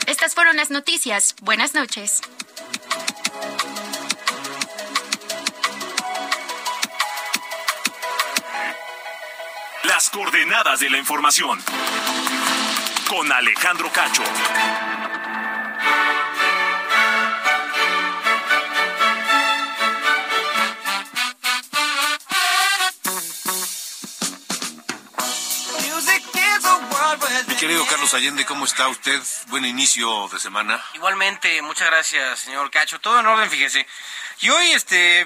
[0.09, 1.37] Estas fueron las noticias.
[1.41, 2.21] Buenas noches.
[9.85, 11.63] Las coordenadas de la información
[13.15, 14.25] con Alejandro Cacho.
[27.47, 29.23] Mi querido Carlos Allende, ¿cómo está usted?
[29.47, 30.85] Buen inicio de semana.
[30.95, 32.99] Igualmente, muchas gracias, señor Cacho.
[32.99, 33.87] Todo en orden, fíjese.
[34.41, 35.25] Y hoy este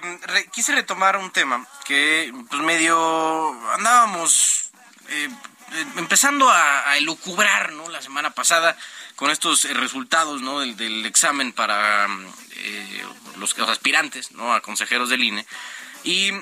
[0.52, 4.72] quise retomar un tema que pues medio andábamos
[5.08, 5.30] eh, eh,
[5.96, 7.88] empezando a, elucubrar, ¿no?
[7.88, 8.76] La semana pasada
[9.16, 10.60] con estos resultados, ¿no?
[10.60, 12.06] Del, examen para
[12.56, 13.04] eh,
[13.36, 14.52] los, aspirantes, ¿no?
[14.52, 15.46] A consejeros del INE.
[16.04, 16.32] Y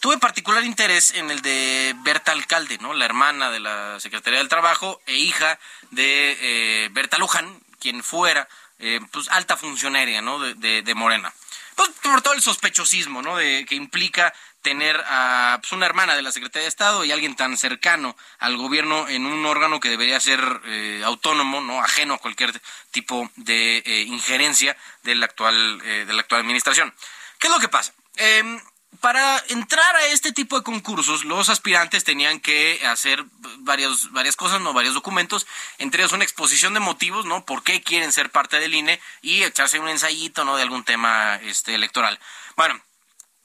[0.00, 2.94] tuve particular interés en el de Berta Alcalde, ¿no?
[2.94, 5.58] La hermana de la Secretaría del Trabajo e hija
[5.90, 10.38] de eh, Berta Luján, quien fuera eh, pues alta funcionaria, ¿no?
[10.38, 11.32] De, de, Morena.
[11.76, 13.36] Pues por todo el sospechosismo, ¿no?
[13.36, 14.32] De que implica
[14.62, 18.56] tener a pues, una hermana de la Secretaría de Estado y alguien tan cercano al
[18.56, 23.82] gobierno en un órgano que debería ser eh, autónomo, no ajeno a cualquier tipo de
[24.08, 26.94] injerencia de la actual de la actual administración.
[27.38, 27.92] ¿Qué es lo que pasa?
[28.16, 28.60] Em,
[29.00, 33.24] para entrar a este tipo de concursos, los aspirantes tenían que hacer
[33.60, 35.46] varios, varias cosas, no varios documentos,
[35.78, 37.44] entre ellos una exposición de motivos, ¿no?
[37.46, 39.00] ¿Por qué quieren ser parte del INE?
[39.22, 40.56] Y echarse un ensayito, ¿no?
[40.56, 42.18] De algún tema este, electoral.
[42.56, 42.78] Bueno,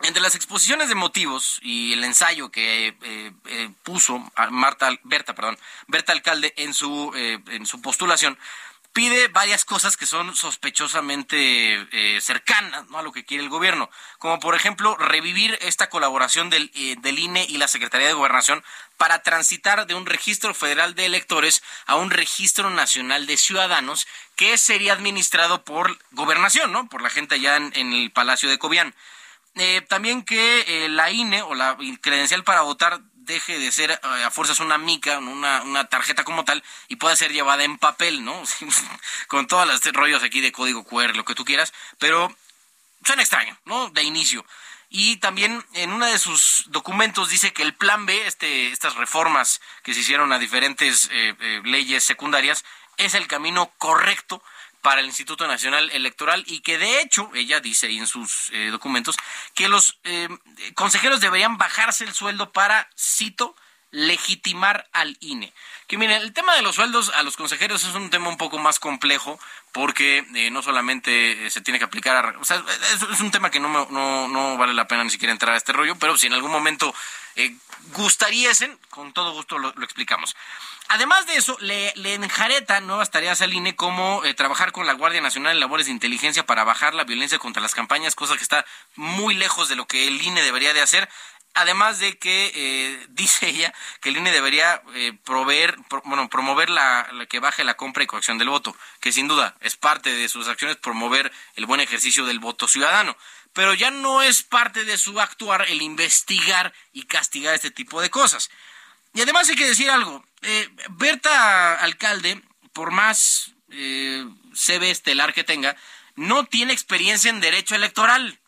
[0.07, 5.57] entre las exposiciones de motivos y el ensayo que eh, eh, puso Marta, Berta, perdón,
[5.87, 8.37] Berta Alcalde en su, eh, en su postulación,
[8.95, 11.35] pide varias cosas que son sospechosamente
[11.91, 13.89] eh, cercanas a lo que quiere el gobierno,
[14.19, 18.63] como por ejemplo revivir esta colaboración del, eh, del INE y la Secretaría de Gobernación
[18.95, 24.57] para transitar de un registro federal de electores a un registro nacional de ciudadanos que
[24.57, 26.87] sería administrado por gobernación, ¿no?
[26.87, 28.95] Por la gente allá en, el Palacio de Cobián.
[29.55, 34.31] Eh, también que la INE o la credencial para votar deje de ser eh, a
[34.31, 38.41] fuerzas una mica, una, una tarjeta como tal, y pueda ser llevada en papel, ¿no?
[39.27, 42.33] Con todos los rollos aquí de código QR, lo que tú quieras, pero
[43.03, 43.89] suena extraño, ¿no?
[43.89, 44.45] De inicio.
[44.89, 49.59] Y también en uno de sus documentos dice que el plan B, este, estas reformas
[49.83, 52.63] que se hicieron a diferentes eh, eh, leyes secundarias,
[52.97, 54.41] es el camino correcto
[54.85, 58.67] para el Instituto Nacional Electoral y que de hecho, ella dice ahí en sus eh,
[58.69, 59.17] documentos,
[59.55, 60.29] que los eh,
[60.75, 63.55] consejeros deberían bajarse el sueldo para, cito,
[63.89, 65.51] legitimar al INE.
[65.87, 68.59] Que miren, el tema de los sueldos a los consejeros es un tema un poco
[68.59, 69.39] más complejo
[69.71, 73.87] porque eh, no solamente se tiene que aplicar, o sea, es, un tema que no,
[73.89, 76.51] no, no, vale la pena ni siquiera entrar a este rollo, pero si en algún
[76.51, 76.93] momento
[77.95, 80.35] gustariesen, con todo gusto lo explicamos.
[80.87, 84.93] Además de eso, le, le enjareta nuevas tareas al INE como eh, trabajar con la
[84.93, 88.43] Guardia Nacional en labores de inteligencia para bajar la violencia contra las campañas, cosa que
[88.43, 91.09] está muy lejos de lo que el INE debería de hacer.
[91.55, 97.09] Además de que eh, dice ella que el INE debería eh, proveer, bueno, promover la,
[97.29, 100.47] que baje la compra y coacción del voto, que sin duda es parte de sus
[100.47, 103.17] acciones promover el buen ejercicio del voto ciudadano.
[103.53, 108.09] Pero ya no es parte de su actuar el investigar y castigar este tipo de
[108.09, 108.51] cosas.
[109.15, 110.23] Y además hay que decir algo.
[110.41, 115.75] Eh, Berta Alcalde, por más eh, CB estelar que tenga,
[116.15, 118.39] no tiene experiencia en derecho electoral.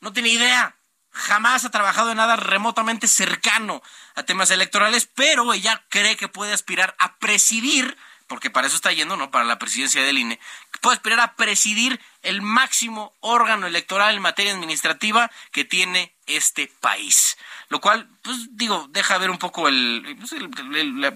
[0.00, 0.76] No tiene idea.
[1.12, 3.82] Jamás ha trabajado en nada remotamente cercano
[4.16, 8.92] a temas electorales, pero ella cree que puede aspirar a presidir porque para eso está
[8.92, 9.30] yendo, ¿no?
[9.30, 10.40] Para la presidencia del INE,
[10.80, 17.36] puede aspirar a presidir el máximo órgano electoral en materia administrativa que tiene este país.
[17.68, 20.34] Lo cual, pues digo, deja ver un poco el, pues,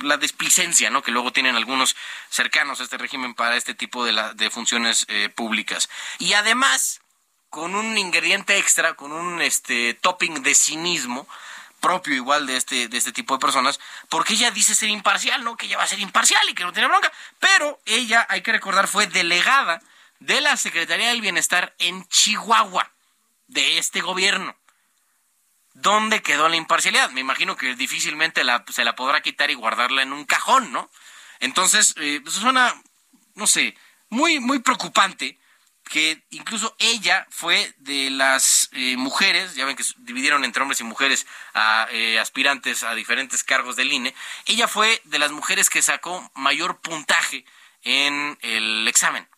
[0.02, 1.02] la, desplicencia, ¿no?
[1.02, 1.96] Que luego tienen algunos
[2.28, 5.88] cercanos a este régimen para este tipo de, la, de funciones eh, públicas.
[6.18, 7.00] Y además,
[7.50, 11.28] con un ingrediente extra, con un este topping de cinismo,
[11.80, 15.56] propio igual de este, de este tipo de personas, porque ella dice ser imparcial, ¿no?
[15.56, 17.10] Que ella va a ser imparcial y que no tiene bronca.
[17.38, 19.82] Pero ella, hay que recordar, fue delegada
[20.20, 22.92] de la Secretaría del Bienestar en Chihuahua,
[23.48, 24.54] de este gobierno.
[25.72, 27.10] ¿Dónde quedó la imparcialidad?
[27.10, 30.90] Me imagino que difícilmente la, se la podrá quitar y guardarla en un cajón, ¿no?
[31.40, 32.74] Entonces, eh, pues suena,
[33.34, 33.76] no sé,
[34.10, 35.39] muy, muy preocupante
[35.90, 40.84] que incluso ella fue de las eh, mujeres, ya ven que dividieron entre hombres y
[40.84, 41.26] mujeres
[41.90, 44.14] eh, aspirantes a diferentes cargos del INE,
[44.46, 47.44] ella fue de las mujeres que sacó mayor puntaje
[47.82, 49.28] en el examen.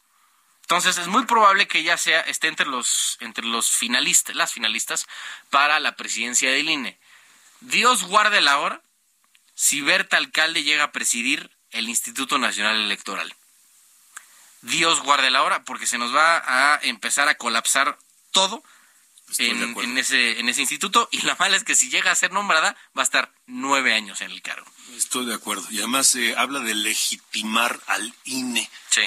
[0.60, 5.06] Entonces es muy probable que ella sea, esté entre los, entre los finalistas, las finalistas
[5.48, 6.98] para la presidencia del INE.
[7.60, 8.82] Dios guarde la hora
[9.54, 13.34] si Berta Alcalde llega a presidir el Instituto Nacional Electoral.
[14.62, 16.42] Dios guarde la hora, porque se nos va
[16.74, 17.98] a empezar a colapsar
[18.30, 18.62] todo
[19.38, 21.08] en, ese, en ese instituto.
[21.10, 24.20] Y la mala es que si llega a ser nombrada, va a estar nueve años
[24.20, 24.66] en el cargo.
[24.96, 25.66] Estoy de acuerdo.
[25.70, 28.68] Y además se habla de legitimar al INE.
[28.90, 29.02] Sí.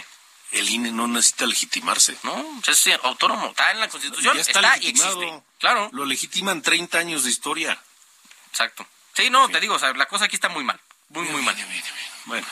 [0.52, 2.18] El INE no necesita legitimarse.
[2.24, 5.22] No, es autónomo, está en la Constitución, Ya está, está, y legitimado.
[5.22, 5.44] existe.
[5.60, 5.90] Claro.
[5.92, 7.82] Lo legitiman 30 años de historia.
[8.50, 8.88] Exacto.
[9.14, 10.80] Sí, no, te digo, o sea, la cosa aquí está muy mal,
[11.10, 11.56] muy, muy mal.
[12.26, 12.46] Bueno.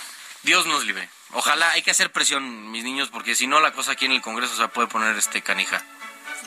[0.44, 1.10] Dios nos libre.
[1.32, 4.22] Ojalá, hay que hacer presión, mis niños, porque si no la cosa aquí en el
[4.22, 5.84] Congreso se puede poner este canija.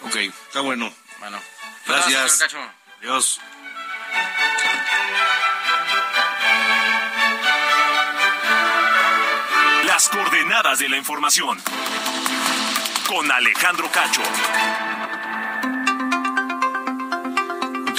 [0.02, 0.92] Ok, está bueno.
[1.18, 1.40] Bueno.
[1.86, 2.38] Gracias.
[2.38, 2.58] Cacho.
[3.00, 3.40] Adiós.
[9.84, 11.60] Las coordenadas de la información.
[13.08, 14.22] Con Alejandro Cacho.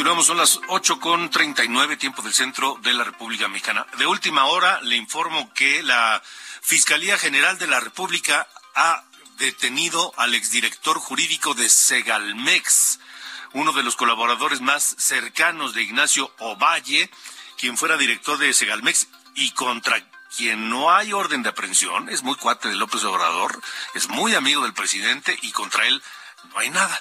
[0.07, 3.85] Continuamos, son las 8 con 39, tiempo del centro de la República Mexicana.
[3.97, 6.23] De última hora, le informo que la
[6.61, 9.03] Fiscalía General de la República ha
[9.37, 13.01] detenido al exdirector jurídico de Segalmex,
[13.51, 17.11] uno de los colaboradores más cercanos de Ignacio Ovalle,
[17.57, 22.35] quien fuera director de Segalmex y contra quien no hay orden de aprehensión, es muy
[22.35, 23.61] cuate de López Obrador,
[23.93, 26.01] es muy amigo del presidente y contra él
[26.53, 26.97] no hay nada.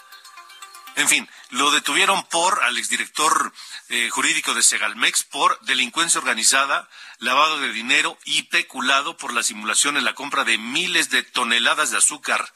[0.97, 3.53] En fin, lo detuvieron por al exdirector
[3.91, 6.89] eh, jurídico de Segalmex por delincuencia organizada,
[7.19, 11.91] lavado de dinero y peculado por la simulación en la compra de miles de toneladas
[11.91, 12.51] de azúcar.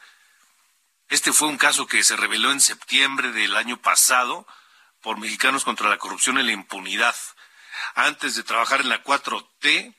[1.07, 4.47] Este fue un caso que se reveló en septiembre del año pasado
[5.01, 7.15] por Mexicanos contra la Corrupción y la Impunidad.
[7.93, 9.95] Antes de trabajar en la 4T,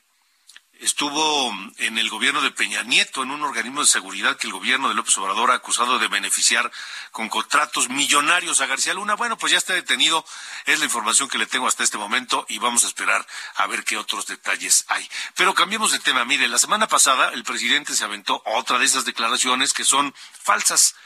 [0.82, 4.88] estuvo en el gobierno de Peña Nieto, en un organismo de seguridad que el gobierno
[4.88, 6.70] de López Obrador ha acusado de beneficiar
[7.12, 9.14] con contratos millonarios a García Luna.
[9.14, 10.26] Bueno, pues ya está detenido,
[10.66, 13.24] es la información que le tengo hasta este momento y vamos a esperar
[13.54, 15.08] a ver qué otros detalles hay.
[15.36, 16.24] Pero cambiemos de tema.
[16.24, 20.12] Mire, la semana pasada el presidente se aventó otra de esas declaraciones que son
[20.42, 20.96] falsas.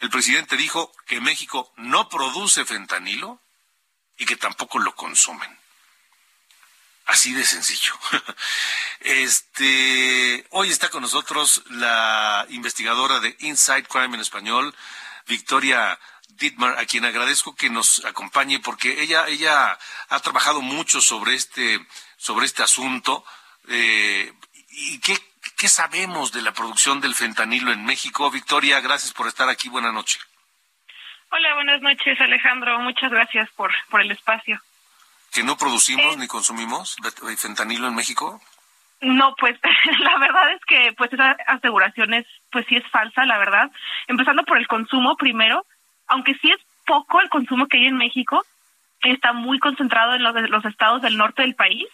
[0.00, 3.40] El presidente dijo que México no produce fentanilo
[4.18, 5.58] y que tampoco lo consumen.
[7.12, 7.92] Así de sencillo.
[9.04, 14.72] Este, hoy está con nosotros la investigadora de Inside Crime en español,
[15.26, 15.98] Victoria
[16.28, 19.76] Dittmar, a quien agradezco que nos acompañe porque ella ella
[20.08, 21.84] ha trabajado mucho sobre este
[22.16, 23.24] sobre este asunto.
[23.68, 24.32] Eh,
[24.70, 25.18] ¿Y qué,
[25.56, 28.30] qué sabemos de la producción del fentanilo en México?
[28.30, 29.68] Victoria, gracias por estar aquí.
[29.68, 30.22] Buenas noches.
[31.30, 32.78] Hola, buenas noches, Alejandro.
[32.78, 34.62] Muchas gracias por, por el espacio.
[35.32, 36.96] ¿Que no producimos ni consumimos
[37.38, 38.40] fentanilo en México?
[39.00, 39.58] No, pues
[40.00, 43.70] la verdad es que pues esa aseguración es, pues sí es falsa, la verdad.
[44.06, 45.64] Empezando por el consumo primero,
[46.06, 48.44] aunque sí es poco el consumo que hay en México,
[49.02, 51.86] está muy concentrado en los, los estados del norte del país.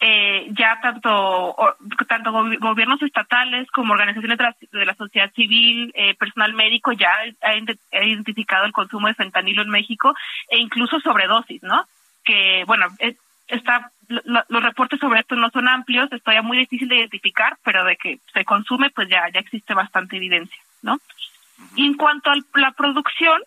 [0.00, 1.76] Eh, ya tanto o-
[2.08, 6.92] tanto gobi- gobiernos estatales como organizaciones de la, de la sociedad civil, eh, personal médico
[6.92, 7.10] ya
[7.42, 10.12] ha, ha identificado el consumo de fentanilo en México
[10.48, 11.86] e incluso sobredosis, ¿no?
[12.24, 13.16] Que bueno, es-
[13.48, 16.96] está lo- lo- los reportes sobre esto no son amplios, es todavía muy difícil de
[16.98, 20.98] identificar, pero de que se consume, pues ya ya existe bastante evidencia, ¿no?
[21.76, 23.40] Y en cuanto a la producción,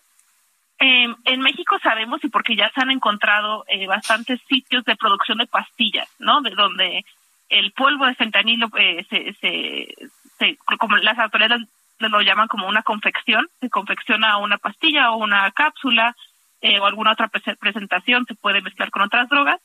[0.80, 5.38] eh, en México sabemos y porque ya se han encontrado eh, bastantes sitios de producción
[5.38, 6.40] de pastillas, ¿no?
[6.40, 7.04] De donde
[7.48, 9.94] el polvo de fentanilo eh, se, se,
[10.38, 11.66] se- como las autoridades
[11.98, 16.14] lo llaman como una confección, se confecciona una pastilla o una cápsula
[16.60, 19.60] eh, o alguna otra prese- presentación, se puede mezclar con otras drogas.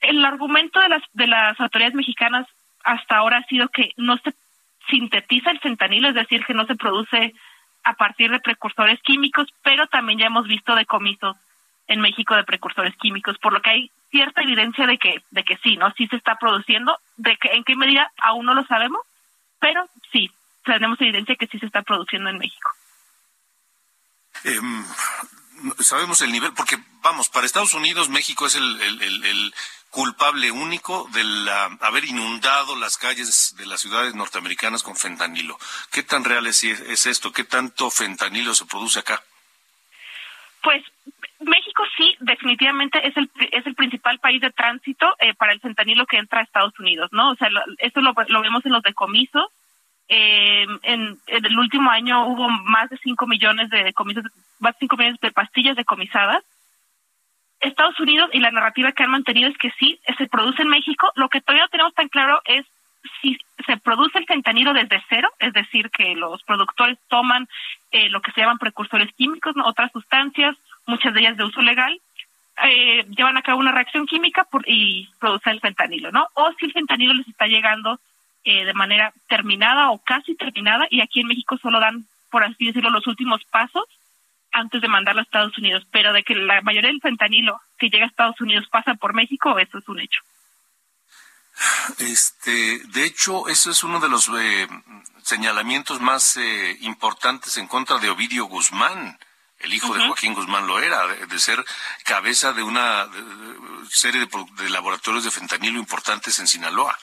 [0.00, 2.46] El argumento de las de las autoridades mexicanas
[2.82, 4.34] hasta ahora ha sido que no se
[4.88, 7.34] sintetiza el fentanilo, es decir, que no se produce
[7.84, 11.36] a partir de precursores químicos, pero también ya hemos visto decomisos
[11.86, 15.56] en México de precursores químicos, por lo que hay cierta evidencia de que de que
[15.58, 15.90] sí, ¿no?
[15.92, 19.00] Sí se está produciendo, de que en qué medida aún no lo sabemos,
[19.58, 20.30] pero sí,
[20.64, 22.70] tenemos evidencia que sí se está produciendo en México.
[24.44, 24.84] Em,
[25.80, 29.52] sabemos el nivel, porque vamos, para Estados Unidos México es el,
[29.90, 35.56] culpable único de la- haber inundado las calles de las ciudades norteamericanas con fentanilo.
[35.92, 37.30] ¿Qué tan real es, es esto?
[37.32, 39.22] ¿Qué tanto fentanilo se produce acá?
[40.62, 40.82] Pues
[41.40, 46.06] México sí, definitivamente es el es el principal país de tránsito eh, para el fentanilo
[46.06, 47.30] que entra a Estados Unidos, ¿no?
[47.30, 49.44] O sea, lo- esto lo, lo vemos en los decomisos.
[50.08, 53.92] Eh, en, el último año hubo más de 5 millones de
[54.58, 56.42] más de 5 millones de pastillas decomisadas.
[57.60, 61.10] Estados Unidos y la narrativa que han mantenido es que sí, se produce en México.
[61.14, 62.66] Lo que todavía no tenemos tan claro es
[63.20, 67.48] si se produce el fentanilo desde cero, es decir, que los productores toman
[67.90, 71.98] eh, lo que se llaman precursores químicos, otras sustancias, muchas de ellas de uso legal,
[72.64, 76.28] eh, llevan a cabo una reacción química y producen el fentanilo, ¿no?
[76.34, 77.98] O si el fentanilo les está llegando
[78.44, 82.66] eh, de manera terminada o casi terminada y aquí en México solo dan, por así
[82.66, 83.84] decirlo, los últimos pasos
[84.52, 88.04] antes de mandarlo a Estados Unidos, pero de que la mayoría del fentanilo que llega
[88.04, 90.20] a Estados Unidos pasa por México, eso es un hecho.
[91.98, 94.68] Este, de hecho, eso es uno de los eh,
[95.22, 99.18] señalamientos más eh, importantes en contra de Ovidio Guzmán.
[99.58, 101.64] El hijo de Joaquín Guzmán lo era, de, ser
[102.04, 103.08] cabeza de una
[103.88, 106.98] serie de, laboratorios de fentanilo importantes en Sinaloa.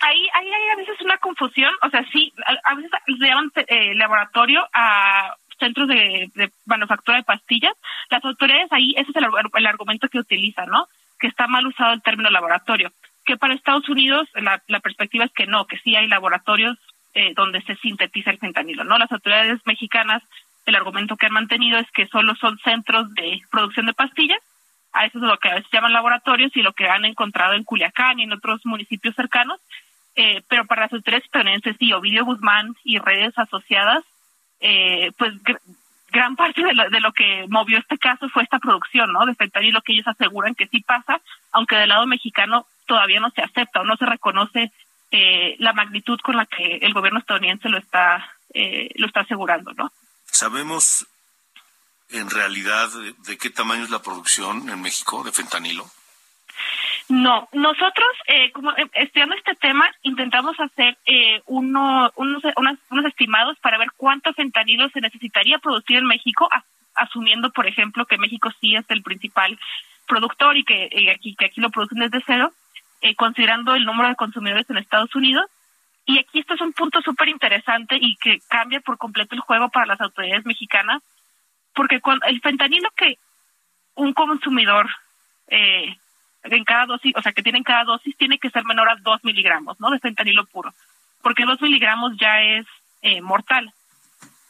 [0.00, 2.32] Sí, ahí, hay a veces una confusión, o sea, sí,
[2.64, 6.30] a, veces le llaman eh, laboratorio a centros de,
[6.66, 7.74] manufactura de pastillas.
[8.10, 10.86] Las autoridades ahí, ese es el, argumento que utilizan, ¿no?
[11.18, 12.92] Que está mal usado el término laboratorio
[13.28, 16.78] que para Estados Unidos la, perspectiva es que no, que sí hay laboratorios
[17.12, 18.96] eh, donde se sintetiza el fentanilo, ¿no?
[18.96, 20.22] Las autoridades mexicanas,
[20.64, 24.40] el argumento que han mantenido es que solo son centros de producción de pastillas,
[24.94, 27.64] a eso es lo que a veces llaman laboratorios y lo que han encontrado en
[27.64, 29.60] Culiacán y en otros municipios cercanos,
[30.20, 34.02] eh, pero para las autoridades estadounidenses sí, Ovidio Guzmán y redes asociadas,
[34.58, 35.32] eh, pues
[36.10, 39.24] gran parte de lo, lo que movió este caso fue esta producción, ¿no?
[39.26, 41.20] De fentanilo que ellos aseguran que sí pasa,
[41.52, 44.72] aunque del lado mexicano todavía no se acepta o no se reconoce
[45.12, 49.72] eh, la magnitud con la que el gobierno estadounidense lo está eh, lo está asegurando,
[49.74, 49.92] ¿no?
[50.24, 51.06] Sabemos
[52.08, 52.90] en realidad
[53.24, 55.88] de, qué tamaño es la producción en México de fentanilo.
[57.08, 60.98] No, nosotros, eh, como estudiando este tema, intentamos hacer
[61.46, 62.42] uno, unos,
[62.90, 66.48] unos estimados para ver cuánto fentanilo se necesitaría producir en México,
[66.94, 69.58] asumiendo, por ejemplo, que México sí es el principal
[70.06, 72.52] productor y que, aquí, que lo producen desde cero.
[73.00, 75.46] Eh, considerando el número de consumidores en Estados Unidos.
[76.04, 79.68] Y aquí esto es un punto súper interesante y que cambia por completo el juego
[79.68, 81.00] para las autoridades mexicanas,
[81.74, 83.18] porque cuando el fentanilo que
[83.94, 84.88] un consumidor
[85.46, 85.96] eh,
[86.44, 88.96] en cada dosis, o sea, que tiene en cada dosis, tiene que ser menor a
[88.96, 89.90] 2 miligramos, ¿no?
[89.90, 90.72] De fentanilo puro,
[91.22, 92.66] porque 2 miligramos ya es
[93.02, 93.72] eh, mortal.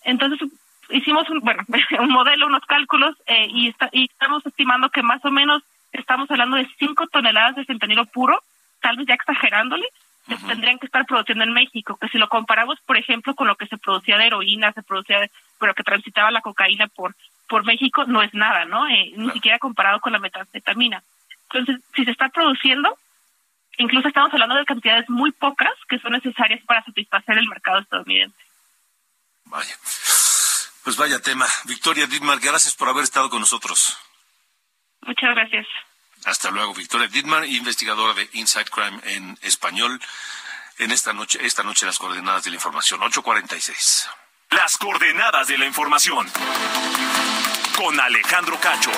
[0.04, 0.48] Entonces,
[0.90, 1.64] hicimos un, bueno,
[2.00, 3.16] un modelo, unos cálculos,
[3.48, 5.62] y, está, y estamos estimando que más o menos
[5.92, 8.42] estamos hablando de 5 toneladas de fentanilo puro,
[8.80, 9.86] tal vez ya exagerándole,
[10.28, 13.56] que tendrían que estar produciendo en México, que si lo comparamos, por ejemplo, con lo
[13.56, 17.14] que se producía de heroína, se producía, de, pero que transitaba la cocaína por
[17.48, 18.86] por México, no es nada, ¿no?
[18.86, 21.02] Eh, ni siquiera comparado con la metanfetamina.
[21.50, 22.96] Entonces, si se está produciendo,
[23.78, 28.36] incluso estamos hablando de cantidades muy pocas que son necesarias para satisfacer el mercado estadounidense.
[29.44, 29.76] Vaya.
[30.84, 31.46] Pues vaya tema.
[31.64, 33.98] Victoria Dittmar, gracias por haber estado con nosotros.
[35.02, 35.66] Muchas gracias.
[36.24, 40.00] Hasta luego, Victoria Dittmar, investigadora de Inside Crime en español.
[40.78, 44.08] En esta noche, esta noche las coordenadas de la información, 846.
[44.50, 46.26] Las coordenadas de la información.
[47.76, 48.90] Con Alejandro Cacho.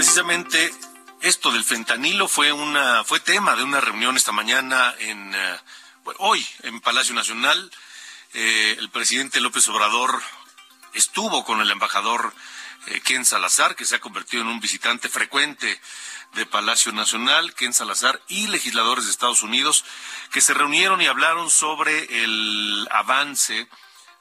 [0.00, 0.72] Precisamente
[1.20, 5.58] esto del fentanilo fue una fue tema de una reunión esta mañana en eh,
[6.16, 7.70] hoy en Palacio Nacional.
[8.32, 10.22] Eh, el presidente López Obrador
[10.94, 12.32] estuvo con el embajador
[12.86, 15.78] eh, Ken Salazar, que se ha convertido en un visitante frecuente
[16.32, 19.84] de Palacio Nacional, Ken Salazar y legisladores de Estados Unidos,
[20.32, 23.68] que se reunieron y hablaron sobre el avance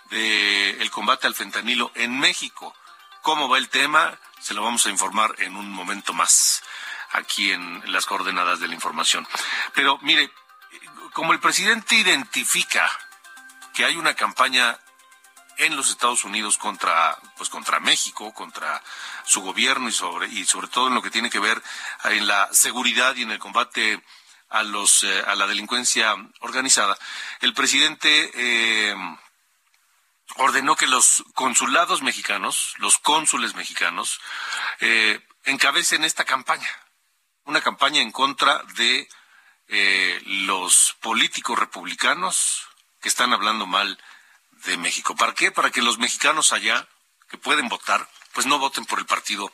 [0.09, 2.75] del combate al fentanilo en México.
[3.21, 4.19] ¿Cómo va el tema?
[4.49, 6.63] Se lo vamos a informar en un momento más
[7.11, 9.27] aquí en las coordenadas de la información.
[9.75, 10.31] Pero mire,
[11.13, 12.89] como el presidente identifica
[13.75, 14.75] que hay una campaña
[15.57, 18.81] en los Estados Unidos contra pues contra México, contra
[19.23, 21.61] su gobierno y sobre y sobre todo en lo que tiene que ver
[22.05, 24.03] en la seguridad y en el combate
[24.49, 26.97] a los eh, a la delincuencia organizada.
[27.41, 28.95] El presidente eh,
[30.39, 34.19] ordenó que los consulados mexicanos, los cónsules mexicanos,
[34.79, 36.69] eh, encabecen esta campaña,
[37.45, 39.07] una campaña en contra de
[40.25, 42.67] los políticos republicanos
[43.01, 43.99] que están hablando mal
[44.65, 45.15] de México.
[45.15, 45.51] ¿Para qué?
[45.51, 46.87] Para que los mexicanos allá
[47.29, 49.51] que pueden votar, pues no voten por el Partido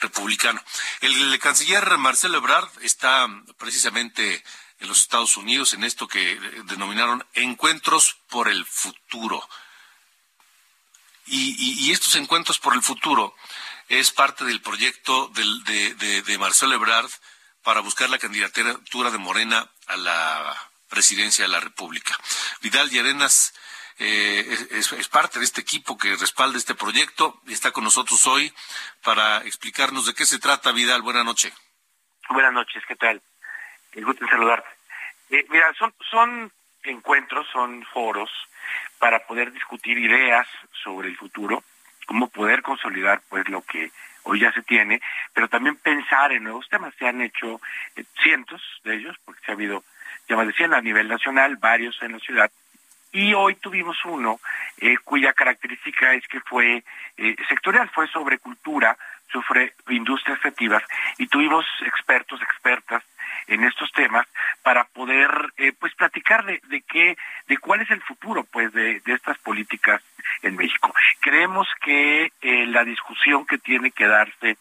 [0.00, 0.62] Republicano.
[1.00, 3.26] El, canciller Marcelo Ebrard está
[3.58, 4.42] precisamente
[4.78, 9.46] en los Estados Unidos en esto que denominaron encuentros por el futuro.
[11.26, 13.34] Y, estos encuentros por el futuro
[13.88, 17.10] es parte del proyecto de, de Marcelo Ebrard
[17.62, 20.56] para buscar la candidatura de Morena a la
[20.88, 22.16] presidencia de la República.
[22.60, 23.54] Vidal y Arenas
[23.98, 28.52] eh, es, parte de este equipo que respalda este proyecto y está con nosotros hoy
[29.02, 30.72] para explicarnos de qué se trata.
[30.72, 31.52] Vidal, buena noche.
[32.28, 33.22] Buenas noches, ¿qué tal?
[33.92, 34.68] El gusto en saludarte.
[35.30, 36.52] Eh, mira, son, son
[36.84, 38.30] encuentros, son foros
[38.98, 40.46] para poder discutir ideas
[40.84, 41.62] sobre el futuro,
[42.06, 43.90] cómo poder consolidar pues lo que
[44.22, 45.00] hoy ya se tiene,
[45.32, 46.94] pero también pensar en nuevos temas.
[46.98, 47.60] Se han hecho
[47.94, 49.84] eh, cientos de ellos, porque se ha habido,
[50.28, 52.50] ya más de 100 a nivel nacional, varios en la ciudad,
[53.16, 54.40] y hoy tuvimos uno
[54.76, 56.84] eh, cuya característica es que fue
[57.16, 58.94] eh, sectorial, fue sobre cultura,
[59.32, 60.82] sobre industrias creativas
[61.16, 63.02] y tuvimos expertos, expertas
[63.46, 64.26] en estos temas
[64.62, 67.16] para poder eh, pues platicar de, qué
[67.48, 70.02] de cuál es el futuro pues de, de estas políticas
[70.42, 70.92] en México.
[71.20, 74.58] Creemos que la discusión que tiene que darse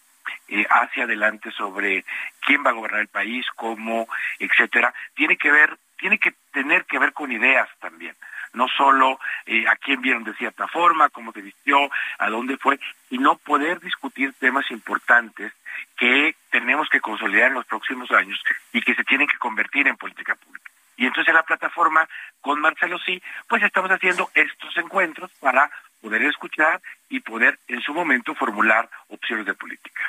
[0.70, 2.06] hacia adelante sobre
[2.40, 4.08] quién va a gobernar el país cómo
[4.40, 8.16] etcétera tiene que ver tiene que tener que ver con ideas también
[8.56, 11.78] no solo eh, a quién vieron de cierta forma, cómo se vistió,
[12.18, 12.80] a dónde fue,
[13.10, 15.54] sino poder discutir temas importantes
[15.98, 18.42] que tenemos que consolidar en los próximos años
[18.74, 20.72] y que se tienen que convertir en política pública.
[20.98, 22.08] Y entonces en la plataforma
[22.42, 25.70] con Marcelo Sí, pues estamos haciendo estos encuentros para
[26.02, 30.04] poder escuchar y poder en su momento formular opciones de política.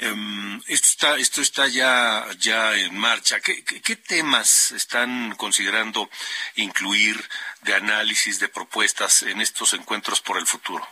[0.00, 3.40] Um, esto está, esto está ya, ya en marcha.
[3.40, 6.08] ¿Qué, ¿Qué, temas están considerando
[6.56, 7.16] incluir
[7.62, 10.86] de análisis, de propuestas en estos encuentros por el futuro?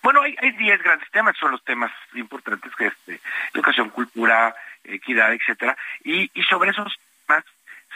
[0.00, 3.20] Bueno, hay, hay diez grandes temas, son los temas importantes que este,
[3.52, 7.44] educación, cultura, equidad, etcétera, y, y sobre esos temas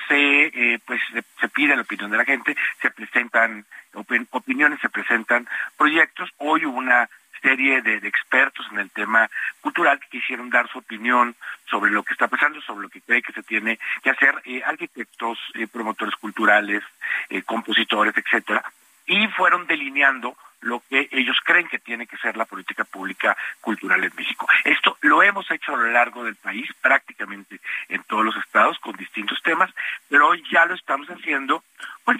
[0.08, 4.80] se, eh, pues, se, se, pide la opinión de la gente, se presentan opin opiniones,
[4.80, 6.30] se presentan proyectos.
[6.38, 7.08] Hoy hubo una
[7.40, 9.28] serie de, expertos en el tema
[9.60, 11.34] cultural que quisieron dar su opinión
[11.68, 14.62] sobre lo que está pasando, sobre lo que cree que se tiene que hacer, eh,
[14.64, 16.82] arquitectos, eh, promotores culturales,
[17.28, 18.62] eh, compositores, etcétera,
[19.06, 24.04] y fueron delineando lo que ellos creen que tiene que ser la política pública cultural
[24.04, 24.46] en México.
[24.64, 28.94] Esto lo hemos hecho a lo largo del país, prácticamente en todos los estados, con
[28.94, 29.70] distintos temas,
[30.08, 31.64] pero hoy ya lo estamos haciendo
[32.04, 32.18] pues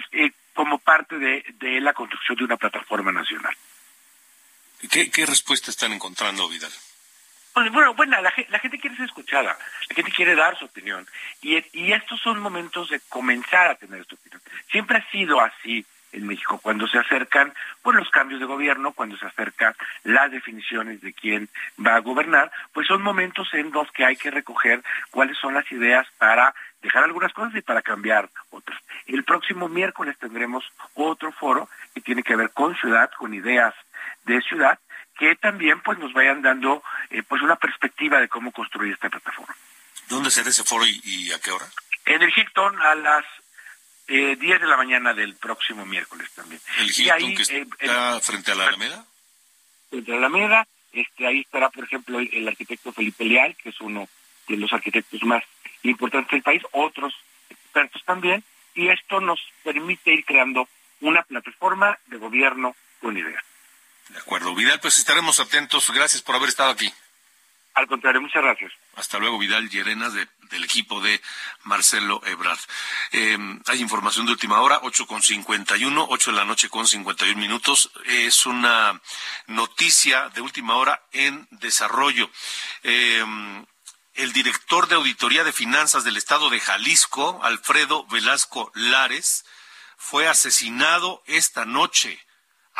[0.55, 3.55] como parte de la construcción de una plataforma nacional.
[4.89, 6.71] ¿Qué, respuesta están encontrando, Vidal?
[7.53, 9.57] Bueno, bueno la, la, gente quiere ser escuchada,
[9.89, 11.05] la gente quiere dar su opinión,
[11.41, 11.57] y,
[11.91, 14.41] estos son momentos de comenzar a tener esta opinión.
[14.71, 19.17] Siempre ha sido así en México, cuando se acercan pues, los cambios de gobierno, cuando
[19.17, 21.49] se acercan las definiciones de quién
[21.85, 25.69] va a gobernar, pues son momentos en los que hay que recoger cuáles son las
[25.71, 28.79] ideas para dejar algunas cosas y para cambiar otras.
[29.05, 30.65] El próximo miércoles tendremos
[30.95, 33.73] otro foro que tiene que ver con ciudad, con ideas
[34.25, 34.79] de ciudad,
[35.17, 39.55] que también pues nos vayan dando eh, pues una perspectiva de cómo construir esta plataforma.
[40.09, 41.65] ¿Dónde será ese foro y, y a qué hora?
[42.05, 43.25] En el Hilton a las
[44.07, 46.59] eh, 10 de la mañana del próximo miércoles también.
[46.79, 49.05] ¿El Hilton y ahí, que está eh, frente a la Alameda?
[49.89, 53.69] Frente a la Alameda, este, ahí estará, por ejemplo, el, el, arquitecto Felipe Leal, que
[53.69, 54.09] es uno
[54.47, 55.43] de los arquitectos más
[55.83, 57.13] importantes del país, otros
[57.49, 58.43] expertos también,
[58.75, 60.67] y esto nos permite ir creando
[60.99, 63.43] una plataforma de gobierno con ideas.
[64.11, 64.53] De acuerdo.
[64.53, 65.89] Vidal, pues estaremos atentos.
[65.91, 66.91] Gracias por haber estado aquí.
[67.73, 68.73] Al contrario, muchas gracias.
[68.95, 71.21] Hasta luego, Vidal Llerenas, de, del equipo de
[71.63, 72.59] Marcelo Ebrard.
[73.13, 73.37] Eh,
[73.67, 77.89] hay información de última hora, 8 con 51, 8 de la noche con 51 minutos.
[78.05, 78.99] Es una
[79.47, 82.29] noticia de última hora en desarrollo.
[82.83, 83.23] Eh,
[84.15, 89.45] el director de Auditoría de Finanzas del Estado de Jalisco, Alfredo Velasco Lares,
[89.97, 92.19] fue asesinado esta noche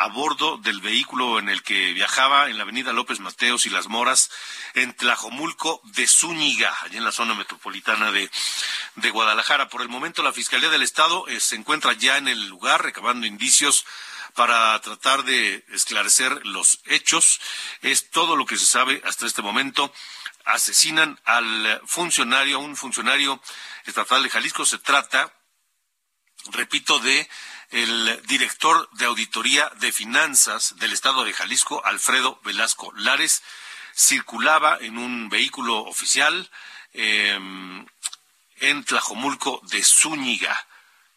[0.02, 3.86] a bordo del vehículo en el que viajaba en la avenida López Mateos y Las
[3.86, 4.32] Moras,
[4.74, 8.28] en Tlajomulco de Zúñiga, allá en la zona metropolitana de,
[9.12, 9.68] Guadalajara.
[9.68, 13.28] Por el momento, la Fiscalía del Estado eh, se encuentra ya en el lugar, recabando
[13.28, 13.86] indicios
[14.34, 17.40] para tratar de esclarecer los hechos.
[17.82, 19.92] Es todo lo que se sabe hasta este momento.
[20.44, 23.40] Asesinan al funcionario, un funcionario
[23.86, 24.66] estatal de Jalisco.
[24.66, 25.32] Se trata,
[26.50, 27.28] repito, de
[27.72, 33.42] el director de Auditoría de Finanzas del Estado de Jalisco, Alfredo Velasco Lares,
[33.94, 36.50] circulaba en un vehículo oficial
[36.92, 37.38] eh,
[38.60, 40.66] en Tlajomulco de Zúñiga.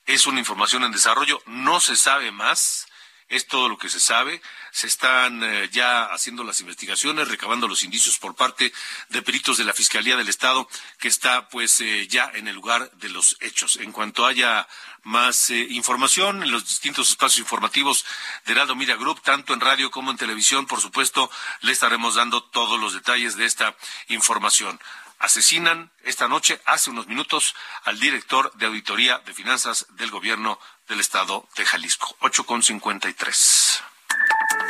[0.06, 2.85] Es una información en desarrollo, no se sabe más,
[3.28, 4.42] es todo lo que se sabe.
[4.72, 8.72] Se están eh, ya haciendo las investigaciones, recabando los indicios por parte
[9.10, 10.68] de peritos de la Fiscalía del Estado,
[11.00, 13.78] que está pues eh, ya en el lugar de los hechos.
[13.78, 14.68] En cuanto haya
[15.04, 18.06] más eh, información en los distintos espacios informativos
[18.46, 21.30] de Heraldo Media Group, tanto en radio como en televisión, por supuesto,
[21.62, 23.76] le estaremos dando todos los detalles de esta
[24.08, 24.80] información
[25.18, 31.00] asesinan esta noche, hace unos minutos, al director de Auditoría de Finanzas del Gobierno del
[31.00, 32.16] Estado de Jalisco.
[32.22, 33.82] 8.53.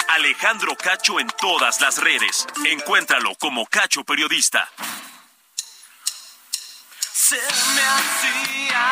[0.09, 2.47] Alejandro Cacho en todas las redes.
[2.66, 4.70] Encuéntralo como Cacho Periodista.
[6.99, 8.91] Se me hacía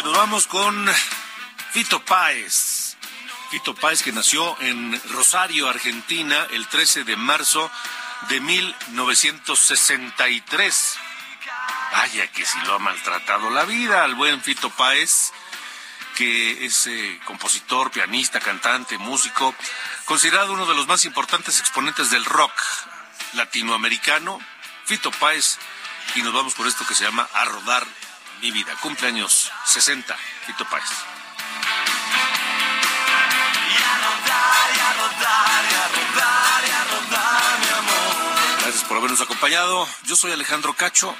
[0.00, 0.88] nos vamos con
[1.72, 2.96] Fito Páez.
[3.50, 7.70] Fito Páez que nació en Rosario, Argentina, el 13 de marzo
[8.30, 10.98] de 1963.
[11.92, 15.30] Vaya que si lo ha maltratado la vida al buen Fito Páez,
[16.16, 19.54] que es eh, compositor, pianista, cantante, músico,
[20.06, 22.54] considerado uno de los más importantes exponentes del rock
[23.34, 24.40] latinoamericano,
[24.86, 25.58] Fito Páez,
[26.14, 27.86] y nos vamos por esto que se llama A Rodar
[28.42, 28.74] Mi Vida.
[28.80, 30.16] Cumpleaños 60,
[30.46, 30.90] Fito Páez.
[38.62, 39.86] Gracias por habernos acompañado.
[40.06, 41.14] Yo soy Alejandro Cacho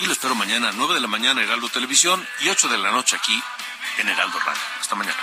[0.00, 2.76] y lo espero mañana a 9 de la mañana en Heraldo Televisión y 8 de
[2.76, 3.42] la noche aquí
[3.96, 4.60] en Heraldo Radio.
[4.78, 5.16] Hasta mañana.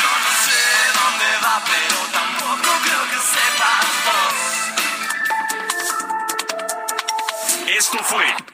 [0.00, 0.60] Yo no sé
[1.00, 4.34] dónde va, pero tampoco creo que sepas vos.
[7.70, 8.53] Esto fue